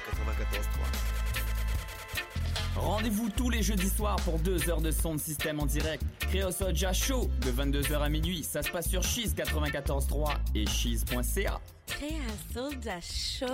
[2.75, 2.79] 94.3.
[2.79, 6.03] Rendez-vous tous les jeudis soirs pour deux heures de son de système en direct.
[6.19, 8.43] Créo Soja Show de 22h à minuit.
[8.43, 11.59] Ça se passe sur Cheese 94.3 et cheese.ca.
[11.87, 12.21] Créole
[12.53, 13.45] Soldier Show.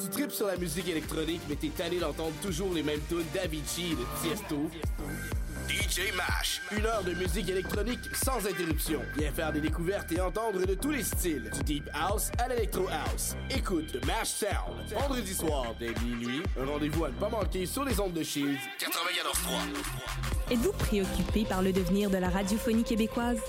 [0.00, 3.96] Tu tripes sur la musique électronique, mais t'es tanné d'entendre toujours les mêmes tunes d'Avicii
[3.96, 4.70] de Tiesto.
[5.68, 9.00] DJ Mash, une heure de musique électronique sans interruption.
[9.16, 12.86] Viens faire des découvertes et entendre de tous les styles, du deep house à l'electro
[12.88, 13.34] house.
[13.50, 16.42] Écoute The Mash Sound, vendredi soir dès minuit.
[16.60, 20.52] Un rendez-vous à ne pas manquer sur les ondes de Shields 94.3.
[20.52, 23.40] Êtes-vous préoccupé par le devenir de la radiophonie québécoise?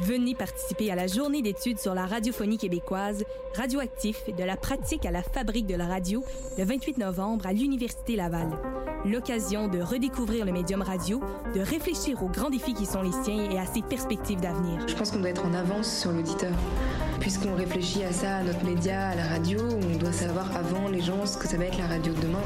[0.00, 5.10] Venez participer à la journée d'études sur la radiophonie québécoise, radioactif de la pratique à
[5.10, 6.24] la fabrique de la radio,
[6.58, 8.50] le 28 novembre à l'Université Laval.
[9.04, 11.20] L'occasion de redécouvrir le médium radio,
[11.56, 14.86] de réfléchir aux grands défis qui sont les siens et à ses perspectives d'avenir.
[14.86, 16.52] Je pense qu'on doit être en avance sur l'auditeur.
[17.18, 21.00] Puisqu'on réfléchit à ça, à notre média, à la radio, on doit savoir avant les
[21.00, 22.38] gens ce que ça va être la radio de demain.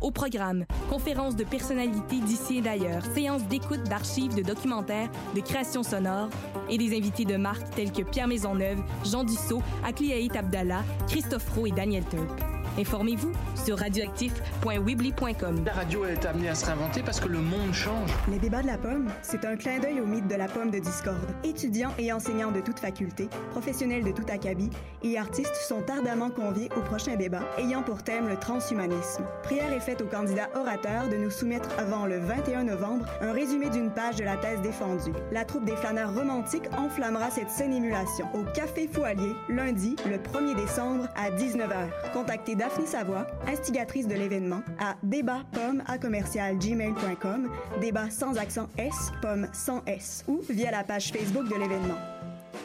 [0.00, 5.84] Au programme, conférences de personnalités d'ici et d'ailleurs, séances d'écoute d'archives, de documentaires, de créations
[5.84, 6.30] sonores
[6.68, 11.66] et des invités de marque tels que Pierre Maisonneuve, Jean Dussault, Akliaït Abdallah, Christophe Roux
[11.66, 12.59] et Daniel Turp.
[12.78, 13.32] Informez-vous
[13.64, 15.64] sur radioactif.weebly.com.
[15.64, 18.10] La radio est amenée à se réinventer parce que le monde change.
[18.30, 20.78] Les débats de la pomme, c'est un clin d'œil au mythe de la pomme de
[20.78, 21.18] discorde.
[21.44, 24.70] Étudiants et enseignants de toute faculté, professionnels de tout acabit
[25.02, 29.24] et artistes sont ardemment conviés au prochain débat ayant pour thème le transhumanisme.
[29.42, 33.68] Prière est faite aux candidats orateurs de nous soumettre avant le 21 novembre un résumé
[33.70, 35.12] d'une page de la thèse défendue.
[35.32, 40.54] La troupe des flâneurs romantiques enflammera cette scène émulation au Café Foualier, lundi, le 1er
[40.54, 41.88] décembre à 19h.
[42.12, 47.48] Contactez Daphné Savoie, instigatrice de l'événement, à débat.pomme à commercial gmail.com,
[47.80, 51.96] débat sans accent S, pomme sans S, ou via la page Facebook de l'événement.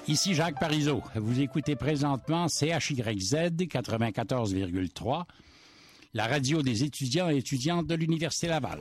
[0.05, 1.01] Ici Jacques Parizeau.
[1.15, 5.23] Vous écoutez présentement CHYZ 94,3
[6.15, 8.79] la radio des étudiants et étudiantes de l'Université Laval.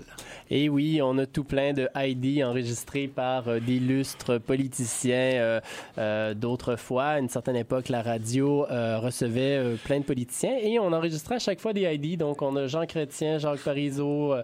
[0.51, 5.33] Et oui, on a tout plein de ID enregistrés par euh, d'illustres politiciens.
[5.35, 5.61] Euh,
[5.99, 10.93] euh, D'autrefois, à une certaine époque, la radio euh, recevait plein de politiciens et on
[10.93, 12.17] enregistrait à chaque fois des ID.
[12.17, 14.35] Donc, on a Jean Chrétien, Jacques Parizeau,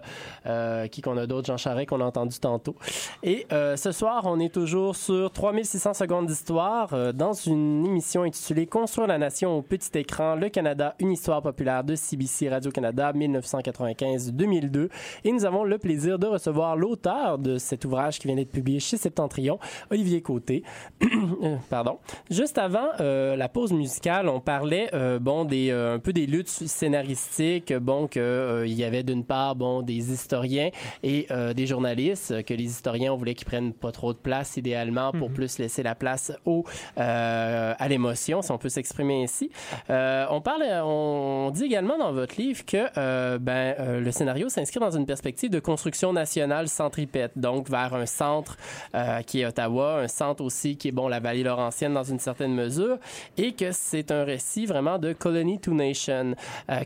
[0.91, 2.75] qui qu'on a d'autres, Jean Charest qu'on a entendu tantôt.
[3.23, 9.07] Et ce soir, on est toujours sur 3600 secondes d'histoire dans une émission intitulée Construire
[9.07, 12.80] la nation au petit écran, le Canada, une histoire populaire de CBC Radio-Canada.
[12.81, 14.89] Canada 1995-2002.
[15.23, 18.79] Et nous avons le plaisir de recevoir l'auteur de cet ouvrage qui vient d'être publié
[18.79, 19.59] chez Septentrion,
[19.91, 20.63] Olivier Côté.
[21.69, 21.99] Pardon.
[22.31, 26.25] Juste avant euh, la pause musicale, on parlait euh, bon des euh, un peu des
[26.25, 30.69] luttes scénaristiques, bon que il y avait d'une part bon des historiens
[31.03, 35.11] et des journalistes que les historiens on voulait qu'ils prennent pas trop de place idéalement
[35.11, 35.35] pour mm -hmm.
[35.35, 36.63] plus laisser la place au
[36.95, 39.49] à l'émotion si on peut s'exprimer ainsi.
[39.89, 44.79] on parle on dit également dans votre livre que euh, ben, euh, le scénario s'inscrit
[44.79, 48.55] dans une perspective de construction nationale centripète, donc vers un centre
[48.95, 52.19] euh, qui est Ottawa, un centre aussi qui est bon la vallée laurentienne dans une
[52.19, 52.97] certaine mesure,
[53.37, 56.35] et que c'est un récit vraiment de colony to nation.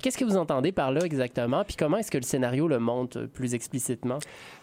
[0.01, 3.25] Qu'est-ce que vous entendez par là exactement, puis comment est-ce que le scénario le montre
[3.25, 4.17] plus explicitement?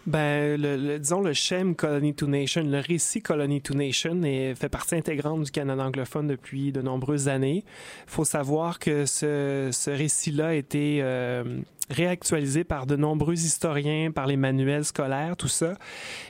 [0.06, 4.54] Ben, le, le, disons le schème Colony to Nation, le récit Colony to Nation est,
[4.56, 7.64] fait partie intégrante du Canada anglophone depuis de nombreuses années.
[8.08, 14.26] Faut savoir que ce, ce récit-là a été euh, réactualisé par de nombreux historiens, par
[14.26, 15.74] les manuels scolaires, tout ça.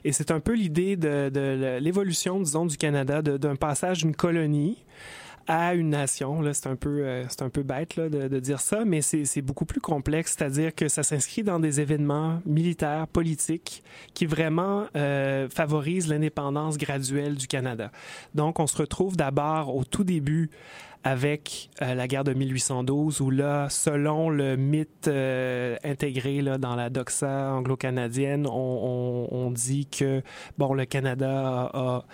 [0.04, 4.84] Et c'est un peu l'idée de, de l'évolution, disons, du Canada, d'un passage d'une colonie
[5.46, 6.40] à une nation.
[6.52, 9.64] C'est un peu, euh, un peu bête là, de, de dire ça, mais c'est beaucoup
[9.64, 10.36] plus complexe.
[10.36, 13.82] C'est-à-dire que ça s'inscrit dans des événements militaires, politiques,
[14.14, 17.90] qui vraiment euh, favorisent l'indépendance graduelle du Canada.
[18.34, 20.50] Donc, on se retrouve d'abord au tout début
[21.04, 26.76] avec euh, la guerre de 1812, où là, selon le mythe euh, intégré là, dans
[26.76, 30.22] la doxa anglo-canadienne, on, on, on, dit que
[30.58, 32.04] bon, le Canada a, a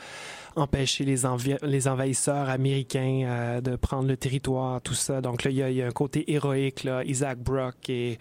[0.57, 1.23] empêcher les,
[1.63, 5.21] les envahisseurs américains euh, de prendre le territoire, tout ça.
[5.21, 6.85] Donc là, il y a, un côté héroïque.
[6.85, 7.05] Là.
[7.05, 8.19] Isaac Brock et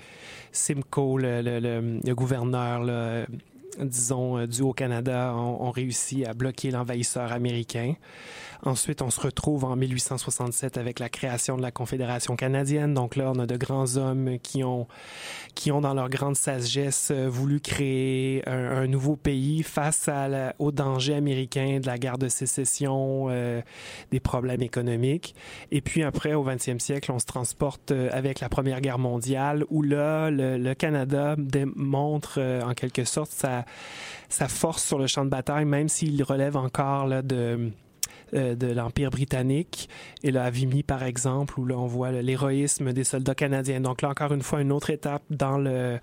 [0.51, 3.27] Simcoe, le, le, gouverneur,
[3.79, 7.93] disons, du Haut-Canada, ont, réussi à bloquer l'envahisseur américain.
[8.63, 12.93] Ensuite, on se retrouve en 1867 avec la création de la Confédération canadienne.
[12.93, 14.87] Donc là, on a de grands hommes qui ont,
[15.55, 20.71] qui ont dans leur grande sagesse, voulu créer un, nouveau pays face à la, au
[20.71, 23.61] danger américain de la guerre de sécession, euh,
[24.11, 25.35] des problèmes économiques.
[25.71, 29.81] Et puis après, au 20e siècle, on se transporte avec la Première Guerre mondiale, où
[29.81, 33.65] là, le, Canada démontre euh, en quelque sorte sa,
[34.29, 37.71] sa force sur le champ de bataille, même s'il relève encore là, de
[38.33, 39.89] euh, de l'Empire britannique
[40.23, 43.81] et là, à Vimy, par exemple, où là, on voit l'héroïsme des soldats canadiens.
[43.81, 45.99] Donc là, encore une fois, une autre étape dans, le,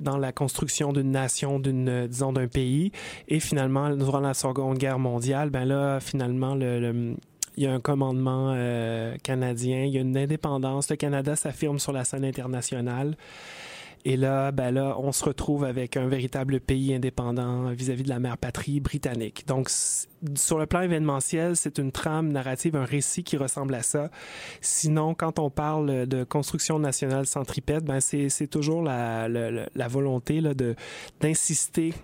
[0.00, 2.92] dans la construction d'une nation, d'une, disons, d'un pays.
[3.28, 7.16] Et finalement, durant la Seconde Guerre mondiale, ben là, finalement, le, le
[7.56, 10.90] il y a un commandement euh, canadien, il y a une indépendance.
[10.90, 13.16] Le Canada s'affirme sur la scène internationale.
[14.04, 18.08] Et là, ben là, on se retrouve avec un véritable pays indépendant vis-à-vis -vis de
[18.08, 19.46] la mère patrie britannique.
[19.46, 24.10] Donc, sur le plan événementiel, c'est une trame narrative, un récit qui ressemble à ça.
[24.60, 30.52] Sinon, quand on parle de construction nationale centripète, ben c'est toujours la, la, volonté là,
[31.20, 31.94] d'insister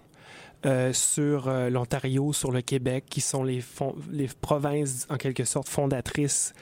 [0.66, 3.62] euh, sur euh, l'Ontario, sur le Québec, qui sont les,
[4.10, 6.52] les provinces en quelque sorte fondatrices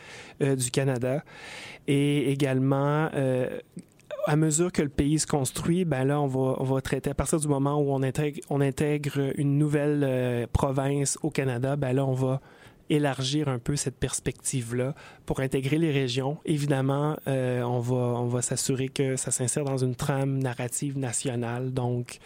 [0.43, 1.24] euh, du Canada,
[1.87, 3.09] et également
[4.27, 7.14] à mesure que le pays se construit, ben là, on va, on va traiter à
[7.14, 11.93] partir du moment où on intègre, on intègre une nouvelle euh, province au Canada, ben
[11.93, 12.41] là, on va
[12.91, 16.39] élargir un peu cette perspective-là pour intégrer les régions.
[16.45, 21.72] Évidemment, euh, on va, on va s'assurer que ça s'insère dans une trame narrative nationale.
[21.72, 22.18] Donc,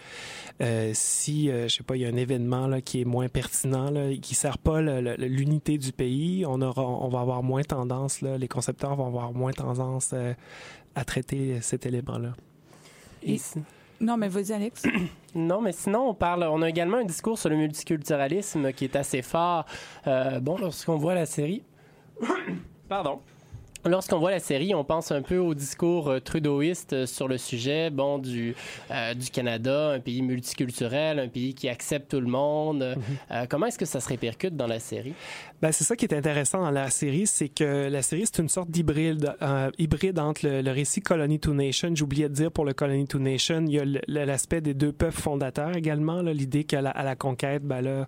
[0.60, 3.28] euh, si, euh, je sais pas, il y a un événement là, qui est moins
[3.28, 8.20] pertinent, là, qui sert pas l'unité du pays, on, aura, on va avoir moins tendance,
[8.20, 10.34] là, les concepteurs vont avoir moins tendance euh,
[10.94, 12.32] à traiter cet élément-là.
[13.22, 13.38] Et...
[14.00, 14.82] Non, mais vas-y, Alex.
[15.34, 16.44] non, mais sinon, on parle.
[16.44, 19.66] On a également un discours sur le multiculturalisme qui est assez fort.
[20.06, 21.62] Euh, bon, lorsqu'on voit la série.
[22.88, 23.20] Pardon.
[23.86, 27.88] Lorsqu'on voit la série, on pense un peu au discours euh, trudeauiste sur le sujet,
[27.88, 28.54] bon, du,
[28.90, 32.78] euh, du Canada, un pays multiculturel, un pays qui accepte tout le monde.
[32.78, 33.34] Mm -hmm.
[33.34, 35.14] euh, comment est-ce que ça se répercute dans la série?
[35.62, 38.48] Ben, c'est ça qui est intéressant dans la série, c'est que la série, c'est une
[38.48, 41.90] sorte d'hybride, euh, hybride entre le, le, récit Colony to Nation.
[41.94, 45.20] J'oubliais de dire pour le Colony to Nation, il y a l'aspect des deux peuples
[45.20, 48.06] fondateurs également, l'idée qu'à la, à la conquête, ben là,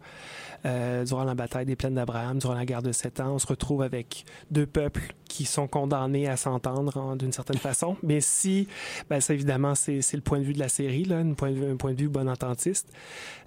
[0.64, 3.46] euh, durant la bataille des plaines d'Abraham, durant la guerre de Sept Ans, on se
[3.46, 7.96] retrouve avec deux peuples qui sont condamnés à s'entendre d'une certaine façon.
[8.02, 8.68] Mais si,
[9.08, 11.56] ben ça évidemment, c'est le point de vue de la série, là, un, point de
[11.56, 12.92] vue, un point de vue bon ententiste.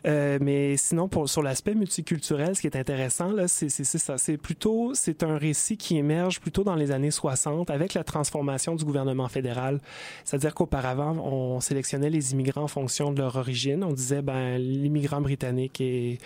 [0.07, 4.17] Euh, mais sinon, pour, sur l'aspect multiculturel, ce qui est intéressant, là, c'est ça.
[4.17, 8.75] C'est plutôt, c'est un récit qui émerge plutôt dans les années 60 avec la transformation
[8.75, 9.79] du gouvernement fédéral.
[10.23, 13.83] C'est-à-dire qu'auparavant, on sélectionnait les immigrants en fonction de leur origine.
[13.83, 16.19] On disait, ben, l'immigrant britannique est,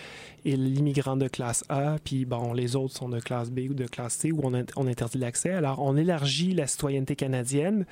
[0.45, 3.86] est l'immigrant de classe A, puis bon, les autres sont de classe B ou de
[3.86, 5.51] classe C où on, on interdit l'accès.
[5.51, 7.86] Alors, on élargit la citoyenneté canadienne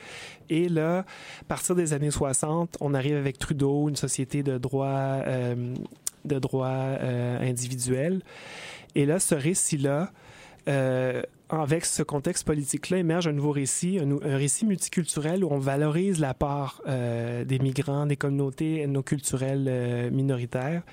[0.49, 4.88] et là, à partir des années 60, on arrive avec Trudeau, une société de droit,
[4.88, 5.75] euh,
[6.23, 8.21] de droit euh, individuel.
[8.95, 10.11] Et là, ce récit-là,
[10.69, 15.59] euh, avec ce contexte politique-là, émerge un nouveau récit, un, un, récit multiculturel où on
[15.59, 20.83] valorise la part euh, des migrants, des communautés ethnoculturelles euh, minoritaires.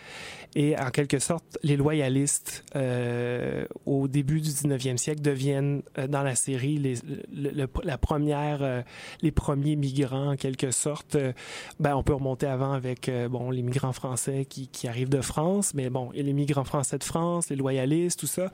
[0.57, 6.23] Et en quelque sorte, les loyalistes, euh, au début du 19e siècle, deviennent euh, dans
[6.23, 6.95] la série les,
[7.33, 8.83] le, le, la première, euh,
[9.21, 11.17] les premiers migrants en quelque sorte.
[11.81, 15.75] ben, on peut remonter avant avec bon les migrants français qui, qui arrivent de France,
[15.75, 18.53] mais bon, et les migrants français de France, les loyalistes, tout ça.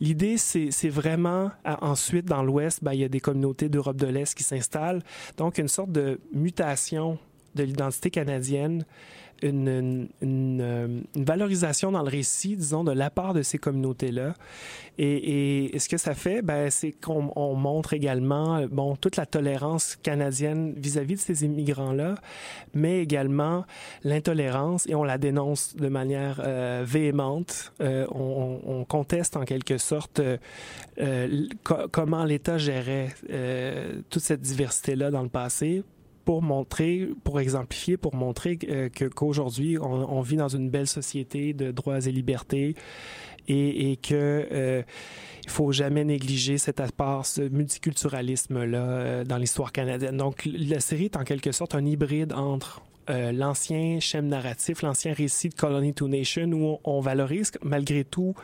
[0.00, 4.34] L'idée, c'est vraiment ensuite dans l'Ouest, ben, il y a des communautés d'Europe de l'Est
[4.34, 5.02] qui s'installent.
[5.36, 7.18] Donc, une sorte de mutation
[7.54, 8.84] de l'identité canadienne
[9.44, 14.34] euh, une valorisation dans le récit, disons, de l'apport de ces communautés-là.
[15.00, 19.96] Et, ce que ça fait, ben, c'est qu'on on montre également bon, toute la tolérance
[19.96, 22.16] canadienne vis-à-vis de ces immigrants-là,
[22.74, 23.64] mais également
[24.02, 27.72] l'intolérance, et on la dénonce de manière euh, véhémente.
[27.80, 33.08] Euh, on, on, conteste en quelque sorte euh, co comment l'État gérait
[34.10, 35.84] toute cette diversité-là dans le passé
[36.28, 41.54] pour montrer, pour exemplifier, pour montrer euh, que qu'aujourd'hui on, vit dans une belle société
[41.54, 42.74] de droits et libertés
[43.48, 44.82] et, et que euh,
[45.46, 50.18] faut jamais négliger cet apport, ce multiculturalisme là euh, dans l'histoire canadienne.
[50.18, 55.48] Donc la série est en quelque sorte un hybride entre l'ancien schème narratif, l'ancien récit
[55.48, 58.34] de Colony to Nation où on, valorise malgré tout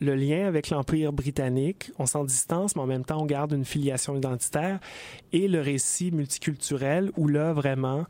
[0.00, 3.64] le lien avec l'Empire britannique, on s'en distance, mais en même temps, on garde une
[3.64, 4.78] filiation identitaire,
[5.32, 8.04] et le récit multiculturel, où là, vraiment,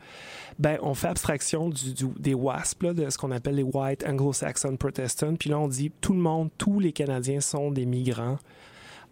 [0.58, 4.76] ben, on fait abstraction du, des WASP, là, de ce qu'on appelle les White Anglo-Saxon
[4.76, 8.38] Protestants, puis là, on dit tout le monde, tous les Canadiens sont des migrants.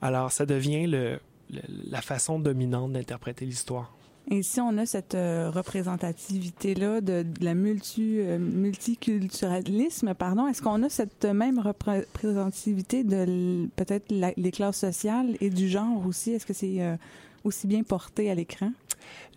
[0.03, 1.19] Alors, ça devient le
[1.51, 3.93] la façon dominante d'interpréter l'histoire.
[4.29, 10.83] Et si on a cette euh, représentativité-là de, la multi, euh, multiculturalisme, pardon, est-ce qu'on
[10.83, 16.33] a cette même représentativité de peut-être les classes sociales et du genre aussi?
[16.33, 16.97] Est-ce que c'est euh,
[17.45, 18.73] aussi bien porté à l'écran?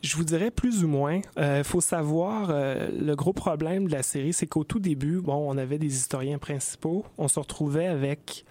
[0.02, 1.22] Je vous dirais plus ou moins.
[1.38, 5.58] Il faut savoir, le gros problème de la série, c'est qu'au tout début, bon, on
[5.58, 7.06] avait des historiens principaux.
[7.20, 8.46] On se retrouvait avec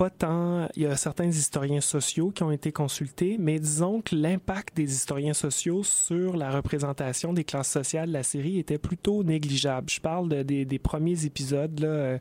[0.00, 0.66] pas tant.
[0.76, 4.90] Il y a certains historiens sociaux qui ont été consultés, mais disons que l'impact des
[4.90, 9.90] historiens sociaux sur la représentation des classes sociales de la série était plutôt négligeable.
[9.90, 11.78] Je parle de, des, des, premiers épisodes.
[11.80, 12.16] Là,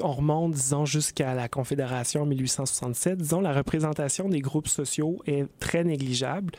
[0.00, 3.18] on remonte, disons, jusqu'à la Confédération en 1867.
[3.18, 6.52] Disons, la représentation des groupes sociaux est très négligeable.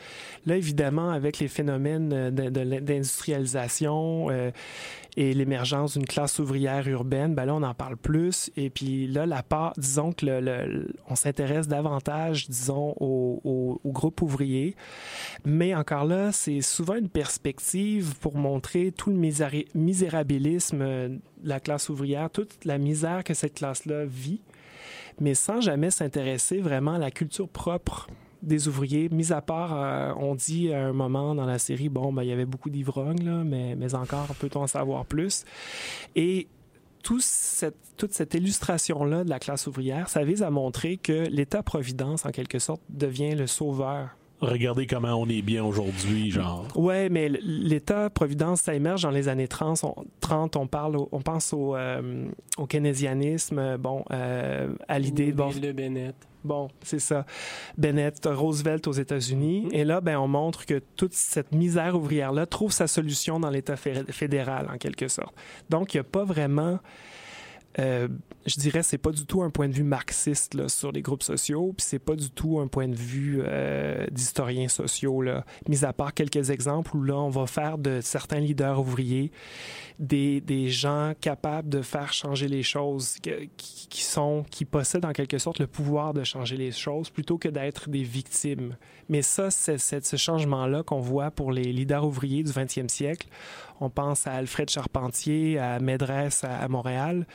[0.46, 4.50] Là, évidemment, avec les phénomènes d'industrialisation euh,
[5.16, 8.50] et l'émergence d'une classe ouvrière urbaine, ben là, on en parle plus.
[8.56, 14.76] Et puis là, la part, disons que le, on s'intéresse davantage, disons, au, groupe ouvrier.
[15.44, 19.16] Mais encore là, c'est souvent une perspective pour montrer tout le
[19.74, 24.40] misérabilisme de la classe ouvrière, toute la misère que cette classe-là vit,
[25.20, 28.06] mais sans jamais s'intéresser vraiment à la culture propre
[28.42, 32.12] des ouvriers, mis à part, euh, on dit à un moment dans la série, bon,
[32.12, 35.44] ben, il y avait beaucoup d'ivrognes, mais, mais encore, peut-on en savoir plus?
[36.16, 36.48] Et
[37.20, 42.30] cette, toute cette illustration-là de la classe ouvrière, ça vise à montrer que l'État-providence, en
[42.30, 46.66] quelque sorte, devient le sauveur regardez comment on est bien aujourd'hui, genre.
[46.74, 49.84] Ouais, mais l'État-providence, ça émerge dans les années 30.
[49.84, 52.26] On, 30, on parle, au, on pense au, euh,
[52.58, 56.14] au keynésianisme, bon, euh, à l'idée bon, de Bennett.
[56.42, 57.26] Bon, c'est ça.
[57.76, 59.60] Bennett, Roosevelt aux États-Unis.
[59.60, 59.74] Mm -hmm.
[59.74, 63.76] Et là, ben, on montre que toute cette misère ouvrière-là trouve sa solution dans l'État
[63.76, 65.34] fédéral, en quelque sorte.
[65.68, 66.78] Donc, il n'y a pas vraiment
[67.78, 68.08] euh,
[68.46, 71.72] je dirais c'est pas du tout un point de vue marxiste sur les groupes sociaux,
[71.76, 75.22] puis c'est pas du tout un point de vue euh, d'historiens sociaux
[75.68, 79.30] mis à part quelques exemples où là on va faire de certains leaders ouvriers
[80.00, 85.12] des, des gens capables de faire changer les choses, qui, qui sont qui possèdent en
[85.12, 88.76] quelque sorte le pouvoir de changer les choses plutôt que d'être des victimes.
[89.08, 93.28] Mais ça c'est ce changement là qu'on voit pour les leaders ouvriers du 20e siècle.
[93.80, 97.26] On pense à Alfred Charpentier, à Médresse à, Montréal.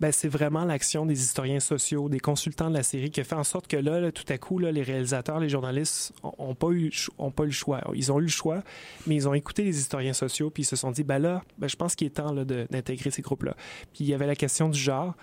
[0.00, 3.36] Ben, c'est vraiment l'action des historiens sociaux, des consultants de la série qui a fait
[3.36, 6.92] en sorte que là, tout à coup, là, les réalisateurs, les journalistes ont pas eu
[7.18, 7.80] ont pas eu le choix.
[7.94, 8.62] Ils ont eu le choix,
[9.06, 11.68] mais ils ont écouté les historiens sociaux puis ils se sont dit ben là, ben,
[11.68, 13.54] je pense qu'il est temps d'intégrer ces groupes-là.
[13.92, 15.14] Puis il y avait la question du genre.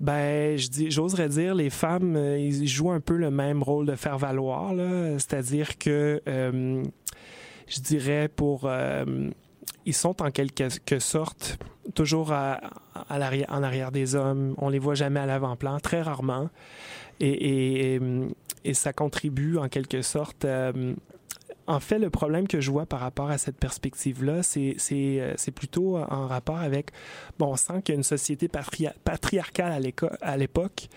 [0.00, 0.58] Ben,
[0.88, 4.72] j'oserais dire, les femmes, euh, ils jouent un peu le même rôle de faire valoir,
[5.18, 6.82] c'est-à-dire que euh,
[7.66, 9.30] je dirais pour euh,
[9.86, 11.58] ils sont en quelque sorte
[11.94, 12.60] toujours à,
[13.08, 14.54] en arrière des hommes.
[14.58, 16.50] On les voit jamais à l'avant-plan, très rarement.
[17.20, 17.98] Et,
[18.72, 20.44] ça contribue en quelque sorte.
[20.44, 20.94] Euh,
[21.66, 25.98] en fait, le problème que je vois par rapport à cette perspective-là, c'est, c'est plutôt
[25.98, 26.90] en rapport avec,
[27.38, 29.72] bon, on sent qu'il y a une société patria- patriarcale
[30.20, 30.88] à l'époque,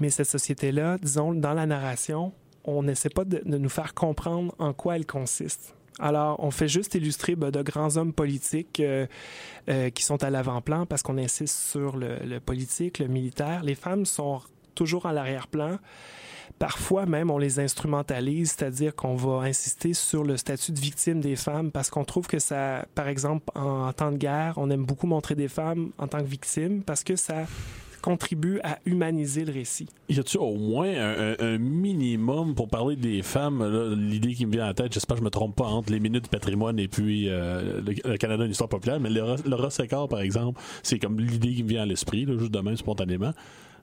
[0.00, 2.32] mais cette société-là, disons, dans la narration,
[2.64, 5.74] on n'essaie pas de nous faire comprendre en quoi elle consiste.
[5.98, 9.06] Alors, on fait juste illustrer ben, de grands hommes politiques euh,
[9.68, 13.62] euh, qui sont à l'avant-plan parce qu'on insiste sur le, politique, le militaire.
[13.62, 14.40] Les femmes sont
[14.74, 15.78] toujours à l'arrière-plan.
[16.58, 21.36] Parfois même, on les instrumentalise, c'est-à-dire qu'on va insister sur le statut de victime des
[21.36, 25.06] femmes parce qu'on trouve que ça, par exemple, en temps de guerre, on aime beaucoup
[25.06, 27.44] montrer des femmes en tant que victimes parce que ça
[28.00, 29.88] contribue à humaniser le récit.
[30.08, 34.74] Y a-tu au moins un, minimum pour parler des femmes, l'idée qui me vient en
[34.74, 37.80] tête, j'espère que je me trompe pas, entre les minutes du patrimoine et puis euh,
[37.80, 41.68] le, Canada, une histoire populaire, mais le, Rossécor, par exemple, c'est comme l'idée qui me
[41.68, 43.32] vient à l'esprit, juste de même, spontanément.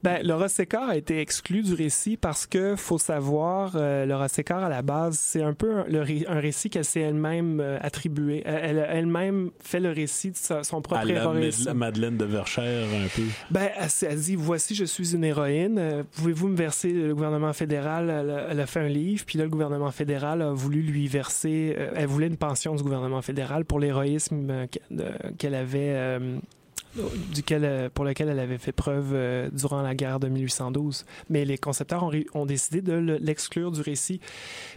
[0.04, 4.58] Ben, Laura Sécor a été exclu du récit parce que, faut savoir, euh, Laura Sécor,
[4.60, 7.78] à la base, c'est un peu un, le ré- un récit qu'elle s'est elle-même euh,
[7.82, 8.44] attribué.
[8.46, 11.70] Elle a elle-même fait le récit de sa- son propre À la héroïsme.
[11.70, 13.24] Mad- Madeleine de Verchères, un peu.
[13.50, 15.78] Ben, elle, elle dit voici, je suis une héroïne.
[15.80, 19.38] Euh, Pouvez-vous me verser le gouvernement fédéral Elle, a- elle a fait un livre, puis
[19.38, 21.76] là, le gouvernement fédéral a voulu lui verser.
[21.96, 24.68] elle voulait une pension du gouvernement fédéral pour l'héroïsme
[25.38, 25.94] qu'elle avait.
[25.96, 26.38] euh,
[26.98, 31.06] euh, pour lequel elle avait fait preuve euh, durant la guerre de 1812.
[31.30, 34.20] Mais les concepteurs ont, décidé de le- l'exclure du récit.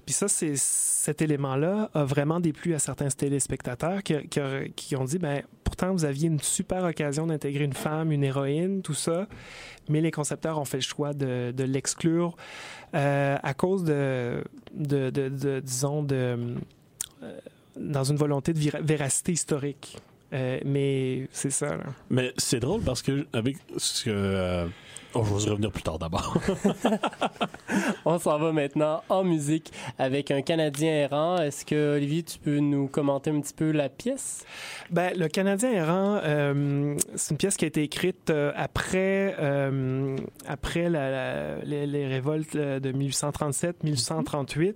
[0.04, 5.92] Puis ça, cet élément-là a vraiment déplu à certains téléspectateurs qui, ont dit, ben, pourtant,
[5.92, 9.26] vous aviez une super occasion d'intégrer une femme, une héroïne, tout ça,
[9.88, 12.36] mais les concepteurs ont fait le choix de, l'exclure
[12.94, 14.42] euh, à cause de,
[14.74, 16.06] disons,
[17.76, 19.98] dans une volonté de véra- véracité historique.
[20.32, 21.84] Euh, mais c'est ça, là.
[22.10, 24.10] Mais c'est drôle parce que avec ce que.
[24.10, 24.66] euh,
[25.14, 26.36] je vais revenir plus tard d'abord.
[28.04, 31.38] On s'en va maintenant en musique avec un Canadien errant.
[31.38, 34.44] Est-ce que, Olivier, tu peux nous commenter un petit peu la pièce?
[34.90, 40.14] Ben, le Canadien errant, euh, c'est une pièce qui a été écrite après, euh,
[40.46, 44.74] après la- la- les, les révoltes de 1837-1838.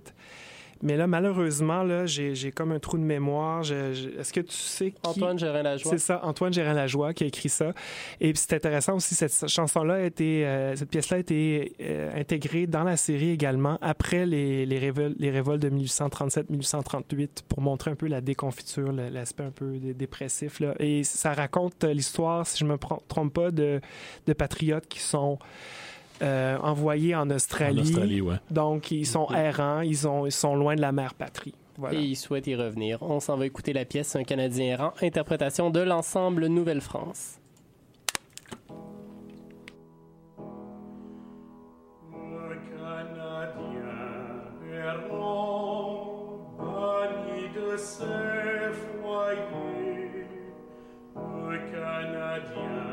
[0.83, 3.63] Mais là, malheureusement, là, j'ai j'ai comme un trou de mémoire.
[3.63, 4.99] Je- je- Est-ce que tu sais qui...
[5.09, 5.91] Antoine Gérin-Lajoie.
[5.93, 7.73] C'est ça, Antoine Gérin-Lajoie qui a écrit ça.
[8.21, 12.11] Et puis c'est intéressant aussi, cette chanson-là a été, euh, cette pièce-là a été euh,
[12.21, 17.91] intégrée dans la série également après les, les, révol- les révoltes de 1837-1838 pour montrer
[17.91, 20.61] un peu la déconfiture, l'aspect un peu dé- dépressif.
[20.61, 20.75] Là.
[20.79, 22.77] Et ça raconte l'histoire, si je me
[23.09, 23.81] trompe pas, de,
[24.27, 25.39] de patriotes qui sont
[26.23, 27.81] euh, envoyés en Australie.
[27.81, 28.37] En Australie, ouais.
[28.51, 31.55] Donc, ils sont errants, ils, ont, ils sont loin de la mère patrie.
[31.79, 31.99] Voilà.
[31.99, 33.03] Et il souhaite y revenir.
[33.03, 37.39] On s'en va écouter la pièce Un Canadien errant, interprétation de l'ensemble Nouvelle-France.
[51.25, 52.93] Le Canadien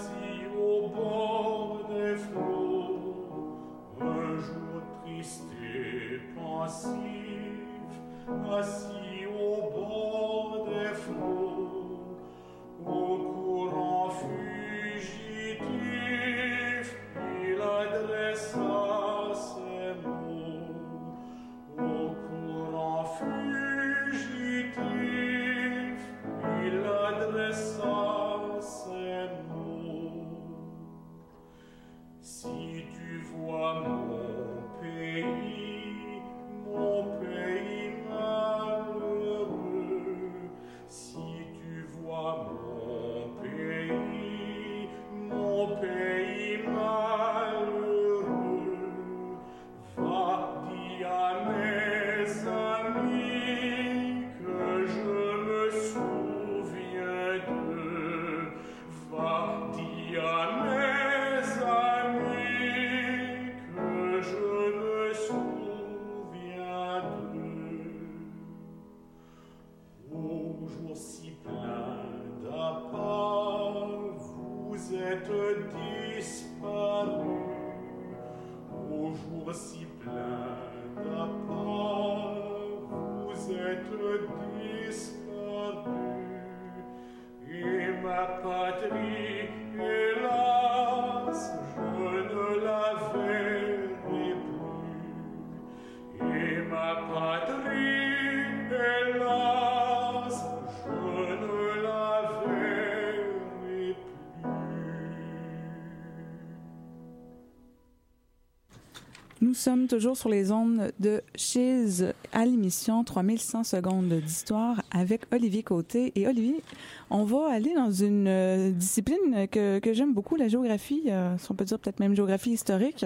[109.41, 115.63] Nous sommes toujours sur les ondes de Chiz à l'émission 3100 secondes d'histoire avec Olivier
[115.63, 116.11] Côté.
[116.13, 116.61] Et Olivier,
[117.09, 121.49] on va aller dans une euh, discipline que, que j'aime beaucoup, la géographie, euh, si
[121.49, 123.03] on peut dire peut-être même géographie historique.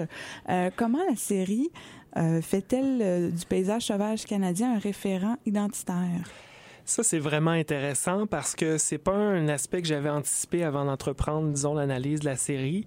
[0.50, 1.70] Euh, comment la série
[2.40, 6.30] fait-elle du paysage sauvage canadien un référent identitaire?
[6.88, 11.48] Ça, c'est vraiment intéressant parce que c'est pas un aspect que j'avais anticipé avant d'entreprendre,
[11.48, 12.86] disons, l'analyse de la série,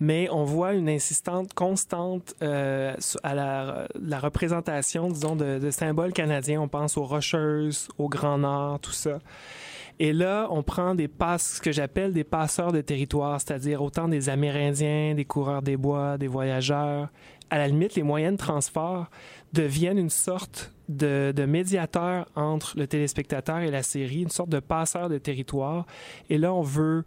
[0.00, 6.14] mais on voit une insistante constante euh, à la, la représentation, disons, de, de symboles
[6.14, 6.62] canadiens.
[6.62, 9.18] On pense aux Rocheuses, au Grand Nord, tout ça.
[9.98, 14.08] Et là, on prend des passes, ce que j'appelle des passeurs de territoire, c'est-à-dire autant
[14.08, 17.10] des Amérindiens, des coureurs des bois, des voyageurs.
[17.50, 19.08] À la limite, les moyens de transport
[19.52, 24.60] deviennent une sorte de, de médiateur entre le téléspectateur et la série, une sorte de
[24.60, 25.86] passeur de territoire.
[26.30, 27.04] Et là, on veut,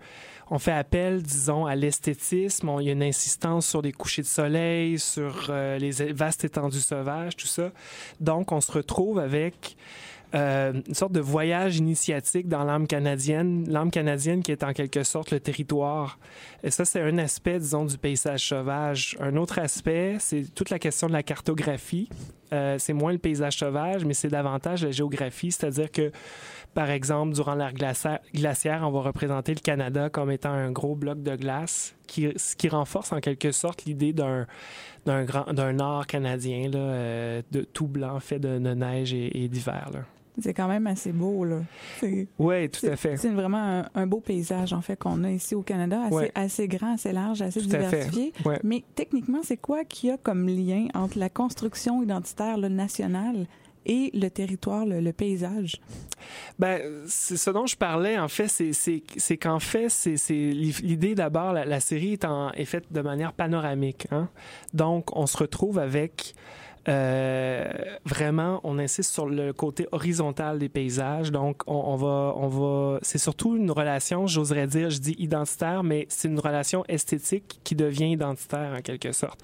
[0.50, 2.72] on fait appel, disons, à l'esthétisme.
[2.80, 6.80] Il y a une insistance sur les couchers de soleil, sur euh, les vastes étendues
[6.80, 7.72] sauvages, tout ça.
[8.20, 9.78] Donc, on se retrouve avec
[10.36, 15.04] euh, une sorte de voyage initiatique dans l'âme canadienne, l'âme canadienne qui est en quelque
[15.04, 16.20] sorte le territoire.
[16.64, 19.16] Et ça, c'est un aspect, disons, du paysage sauvage.
[19.22, 22.10] Un autre aspect, c'est toute la question de la cartographie.
[22.52, 26.12] Euh, c'est moins le paysage sauvage, mais c'est davantage la géographie, c'est-à-dire que,
[26.74, 30.96] par exemple, durant l'ère glacia- glaciaire, on va représenter le Canada comme étant un gros
[30.96, 34.46] bloc de glace, qui, ce qui renforce en quelque sorte l'idée d'un
[35.06, 39.90] d'un nord canadien euh, de tout blanc fait de, neige et d'hiver.
[40.40, 41.62] C'est quand même assez beau, là.
[42.38, 43.18] Oui, tout à fait.
[43.18, 46.32] C'est vraiment un, un beau paysage, en fait, qu'on a ici au Canada, assez, Ouais.
[46.36, 48.34] assez grand, assez large, assez Tout diversifié.
[48.46, 48.60] Ouais.
[48.64, 53.48] Mais techniquement, c'est quoi qu'il y a comme lien entre la construction identitaire là, nationale
[53.90, 55.82] et le territoire, le, le paysage?
[56.60, 61.54] Ben, c'est ce dont je parlais, en fait, c'est- qu'en fait, c'est c'est l'idée d'abord,
[61.54, 64.08] la, la série est, en, est faite de manière panoramique.
[64.12, 64.30] Hein?
[64.74, 66.36] Donc, on se retrouve avec
[66.88, 67.66] euh,
[68.06, 71.32] vraiment, on insiste sur le côté horizontal des paysages.
[71.32, 76.06] Donc, on, va, on va, c'est surtout une relation, j'oserais dire, je dis identitaire, mais
[76.10, 79.42] c'est une relation esthétique qui devient identitaire en quelque sorte.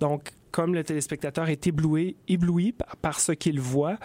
[0.00, 3.98] Donc, comme le téléspectateur est ébloui, ébloui par ce qu'il voit,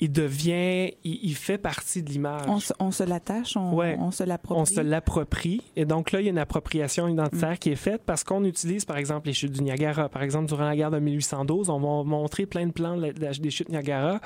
[0.00, 2.42] il devient, il, il fait partie de l'image.
[2.48, 3.96] On se, on se l'attache, on, Ouais.
[3.98, 4.60] on se l'approprie.
[4.62, 5.62] On se l'approprie.
[5.76, 8.84] Et donc là, il y a une appropriation identitaire qui est faite parce qu'on utilise,
[8.84, 10.08] par exemple, les chutes du Niagara.
[10.08, 13.32] Par exemple, durant la guerre de 1812, on va montrer plein de plans de la-
[13.32, 14.20] des chutes Niagara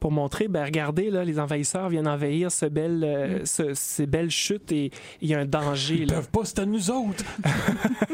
[0.00, 4.30] pour montrer, ben regardez, là, les envahisseurs viennent envahir ce bel, euh, ce- ces belles
[4.30, 5.98] chutes et il y a un danger.
[6.00, 6.14] Ils là.
[6.16, 7.24] peuvent pas, c'est à nous autres.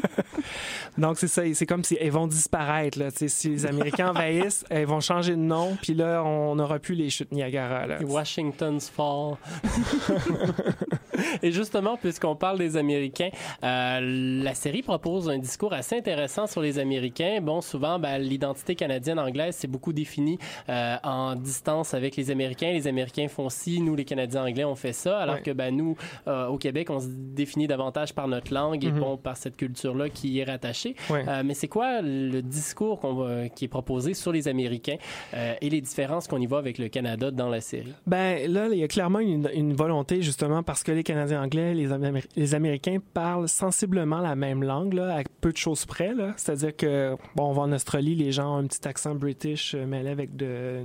[0.99, 1.43] Donc, c'est ça.
[1.55, 2.99] C'est comme si elles vont disparaître.
[2.99, 3.11] Là.
[3.15, 5.77] Si les Américains envahissent, elles vont changer de nom.
[5.81, 7.87] Puis là, on n'aura plus les chutes Niagara.
[7.87, 7.99] Là.
[8.05, 9.37] Washington's Fall.
[11.43, 13.31] Et justement, puisqu'on parle des Américains,
[13.65, 17.41] euh, la série propose un discours assez intéressant sur les Américains.
[17.43, 20.39] Bon, souvent, ben, l'identité canadienne anglaise, c'est beaucoup défini
[20.69, 22.73] euh, en distance avec les Américains.
[22.73, 25.43] Les Américains font ci, nous, les Canadiens anglais, on fait ça, alors Ouais.
[25.43, 25.97] que ben, nous,
[26.27, 30.09] euh, au Québec, on se définit davantage par notre langue et bon, par cette culture-là
[30.09, 30.95] qui y est rattachée.
[31.11, 31.25] Ouais.
[31.45, 34.97] Mais c'est quoi le discours va- qui est proposé sur les Américains
[35.35, 37.95] et les différences qu'on y voit avec le Canada dans la série?
[38.07, 41.93] Ben là, il y a clairement une, volonté, justement, parce que les Canadiens anglais, les,
[41.93, 46.09] Améri- les Américains parlent sensiblement la même langue, là, à peu de choses près.
[46.37, 49.87] C'est-à-dire que, bon, on va en Australie, les gens ont un petit accent british euh,
[49.87, 50.83] mêlé avec de,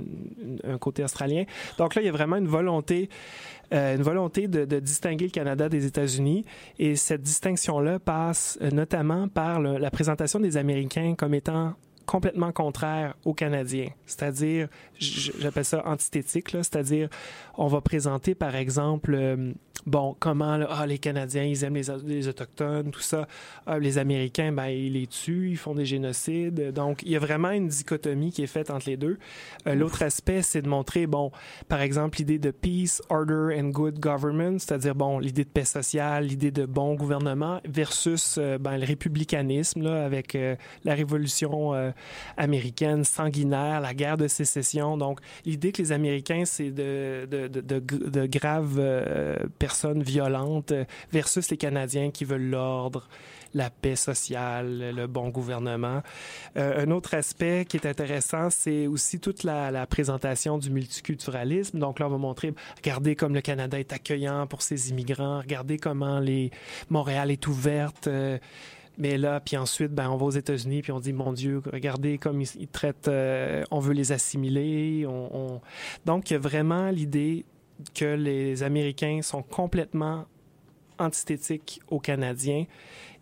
[0.64, 1.44] un côté australien.
[1.78, 3.08] Donc là, il y a vraiment une volonté,
[3.72, 6.44] euh, une volonté de, distinguer le Canada des États-Unis.
[6.78, 11.74] Et cette distinction-là passe euh, notamment par la présentation des Américains comme étant
[12.06, 13.88] complètement contraire aux Canadiens.
[14.06, 17.08] C'est-à-dire, j'appelle ça antithétique, c'est-à-dire,
[17.56, 19.52] on va présenter, par exemple, euh,
[19.86, 23.26] bon, comment, là, ah, les Canadiens, ils aiment les, les Autochtones, tout ça.
[23.66, 26.72] Ah, les Américains, ben, ils les tuent, ils font des génocides.
[26.72, 29.18] Donc, il y a vraiment une dichotomie qui est faite entre les deux.
[29.66, 31.30] Euh, L'autre aspect, c'est de montrer, bon,
[31.68, 36.26] par exemple, l'idée de peace, order and good government, c'est-à-dire, bon, l'idée de paix sociale,
[36.26, 40.36] l'idée de bon gouvernement versus euh, ben, le républicanisme, là, avec
[40.84, 41.93] la révolution
[42.36, 44.96] américaine sanguinaire, la guerre de sécession.
[44.96, 50.72] Donc, l'idée que les Américains, c'est de, de, graves euh, personnes violentes
[51.12, 53.08] versus les Canadiens qui veulent l'ordre,
[53.54, 56.02] la paix sociale, le bon gouvernement.
[56.56, 61.78] Euh, un autre aspect qui est intéressant, c'est aussi toute la, la présentation du multiculturalisme.
[61.78, 65.78] Donc là, on va montrer, regardez comme le Canada est accueillant pour ses immigrants, regardez
[65.78, 66.50] comment les
[66.90, 68.08] Montréal est ouverte.
[68.08, 68.38] euh,
[68.98, 72.18] mais là, puis ensuite, ben, on va aux États-Unis, puis on dit, mon Dieu, regardez
[72.18, 75.04] comme ils, traitent, euh, on veut les assimiler.
[75.08, 75.60] On, on-
[76.06, 77.44] Donc, il y a vraiment l'idée
[77.94, 80.26] que les Américains sont complètement
[80.98, 82.66] antithétiques aux Canadiens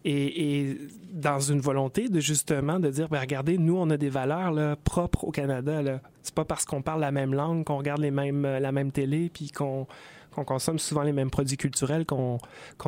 [0.04, 0.78] Et, et
[1.12, 4.74] dans une volonté de justement de dire, ben, regardez, nous, on a des valeurs là,
[4.76, 5.80] propres au Canada.
[5.80, 6.00] Là.
[6.22, 8.90] C'est pas parce qu'on parle la même langue, qu'on regarde les mêmes, euh, la même
[8.90, 9.86] télé, puis qu'on
[10.34, 12.38] qu'on consomme souvent les mêmes produits culturels, qu'on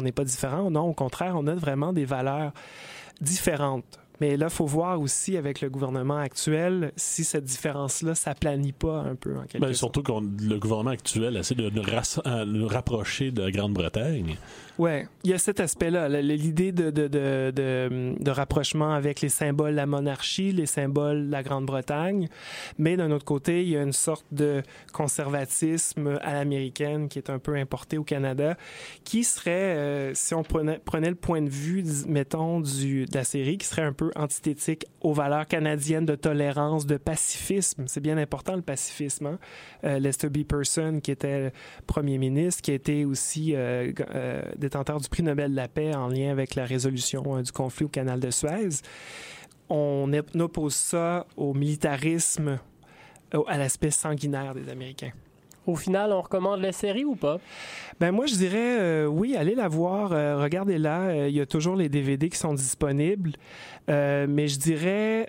[0.01, 0.71] n'est pas différent.
[0.71, 2.53] Non, au contraire, on a vraiment des valeurs
[3.21, 4.01] différentes.
[4.25, 9.01] Mais là, il faut voir aussi avec le gouvernement actuel si cette différence-là s'aplanit pas
[9.01, 9.75] un peu en quelque sorte.
[9.75, 14.39] surtout que le gouvernement actuel essaie de nous, euh, rapprocher de la Grande-Bretagne.
[14.79, 19.29] Ouais, il y a cet aspect-là, l'idée de, de, de, de, de rapprochement avec les
[19.29, 22.29] symboles de la monarchie, les symboles de la Grande-Bretagne,
[22.79, 24.63] mais d'un autre côté, il y a une sorte de
[24.93, 28.57] conservatisme à l'américaine qui est un peu importé au Canada,
[29.05, 33.25] qui serait, euh, si on prenait, prenait le point de vue, mettons, du, de la
[33.25, 37.85] série, qui serait un peu antithétique aux valeurs canadiennes de tolérance, de pacifisme.
[37.87, 39.27] C'est bien important le pacifisme.
[39.27, 39.39] Hein?
[39.85, 40.45] Euh, Lester B.
[40.45, 41.53] Person, qui était
[41.87, 46.09] premier ministre, qui été aussi euh, euh, détenteur du prix Nobel de la paix en
[46.09, 48.83] lien avec la résolution du conflit au canal de Suez.
[49.69, 52.59] On oppose ça au militarisme,
[53.47, 55.13] à l'aspect sanguinaire des Américains.
[55.67, 57.39] Au final, on recommande la série ou pas?
[58.01, 61.01] Ben moi, je dirais euh, oui, allez la voir, euh, regardez-la.
[61.03, 63.33] Euh, Il y a toujours les DVD qui sont disponibles,
[63.89, 65.29] mais je dirais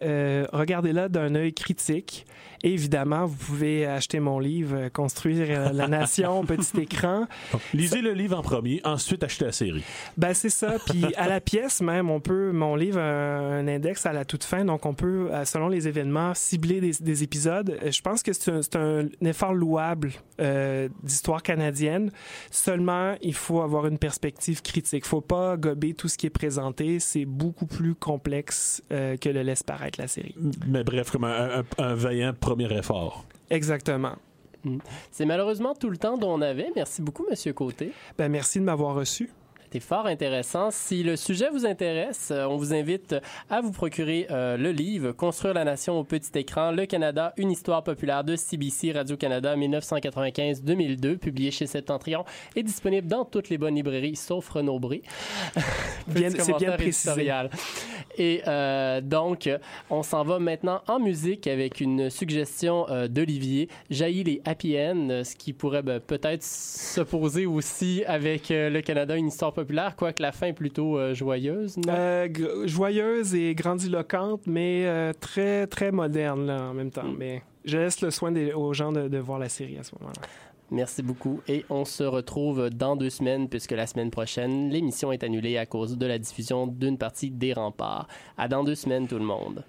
[0.52, 2.26] regardez-la d'un œil critique.
[2.66, 7.28] Évidemment, vous pouvez acheter mon livre euh, Construire euh, la nation petit écran.
[7.74, 9.84] Lisez le livre en premier, ensuite achetez la série.
[10.18, 10.78] Ben c'est ça.
[10.88, 12.52] Puis à la pièce même, on peut.
[12.52, 15.88] Mon livre a un index à la toute fin, donc on peut, euh, selon les
[15.88, 17.78] événements, cibler des, des épisodes.
[17.86, 20.12] Je pense que c'est un, un effort louable
[20.42, 22.12] euh, d'histoire canadienne.
[22.50, 25.04] Seulement, il faut avoir une perspective critique.
[25.06, 27.00] Il faut pas gober tout ce qui est présenté.
[27.00, 30.36] C'est beaucoup plus complexe euh, que le laisse paraître la série.
[30.68, 33.26] Mais bref, comme un, un- un vaillant premier effort.
[33.50, 34.16] Exactement.
[35.12, 36.72] C'est malheureusement tout le temps dont on avait.
[36.76, 37.92] Merci beaucoup, Monsieur Côté.
[38.18, 39.30] Ben merci de m'avoir reçu.
[39.66, 40.70] C'était fort intéressant.
[40.72, 43.16] Si le sujet vous intéresse, euh, on vous invite
[43.50, 47.52] à vous procurer euh, le livre Construire la nation au petit écran, Le Canada, une
[47.52, 52.26] histoire populaire de CBC Radio-Canada 1995-2002, publié chez Septentrion
[52.56, 55.02] et disponible dans toutes les bonnes librairies, sauf Renaud Bré.
[56.08, 57.32] C'est bien précisé.
[58.18, 59.50] Et euh, donc,
[59.90, 65.22] on s'en va maintenant en musique avec une suggestion euh, d'Olivier, Jaillit les Happy End,
[65.24, 70.22] ce qui pourrait ben, peut-être s'opposer aussi avec euh, le Canada, une histoire populaire, quoique
[70.22, 71.76] la fin est plutôt joyeuse.
[72.66, 74.86] joyeuse et grandiloquente, mais
[75.20, 77.12] très, très moderne là, en même temps.
[77.18, 79.92] Mais je laisse le soin des- aux gens de, de voir la série à ce
[80.00, 80.22] moment-là.
[80.72, 81.42] Merci beaucoup.
[81.48, 85.66] Et on se retrouve dans deux semaines, puisque la semaine prochaine, l'émission est annulée à
[85.66, 88.08] cause de la diffusion d'une partie des remparts.
[88.38, 89.64] À dans deux semaines, tout le monde.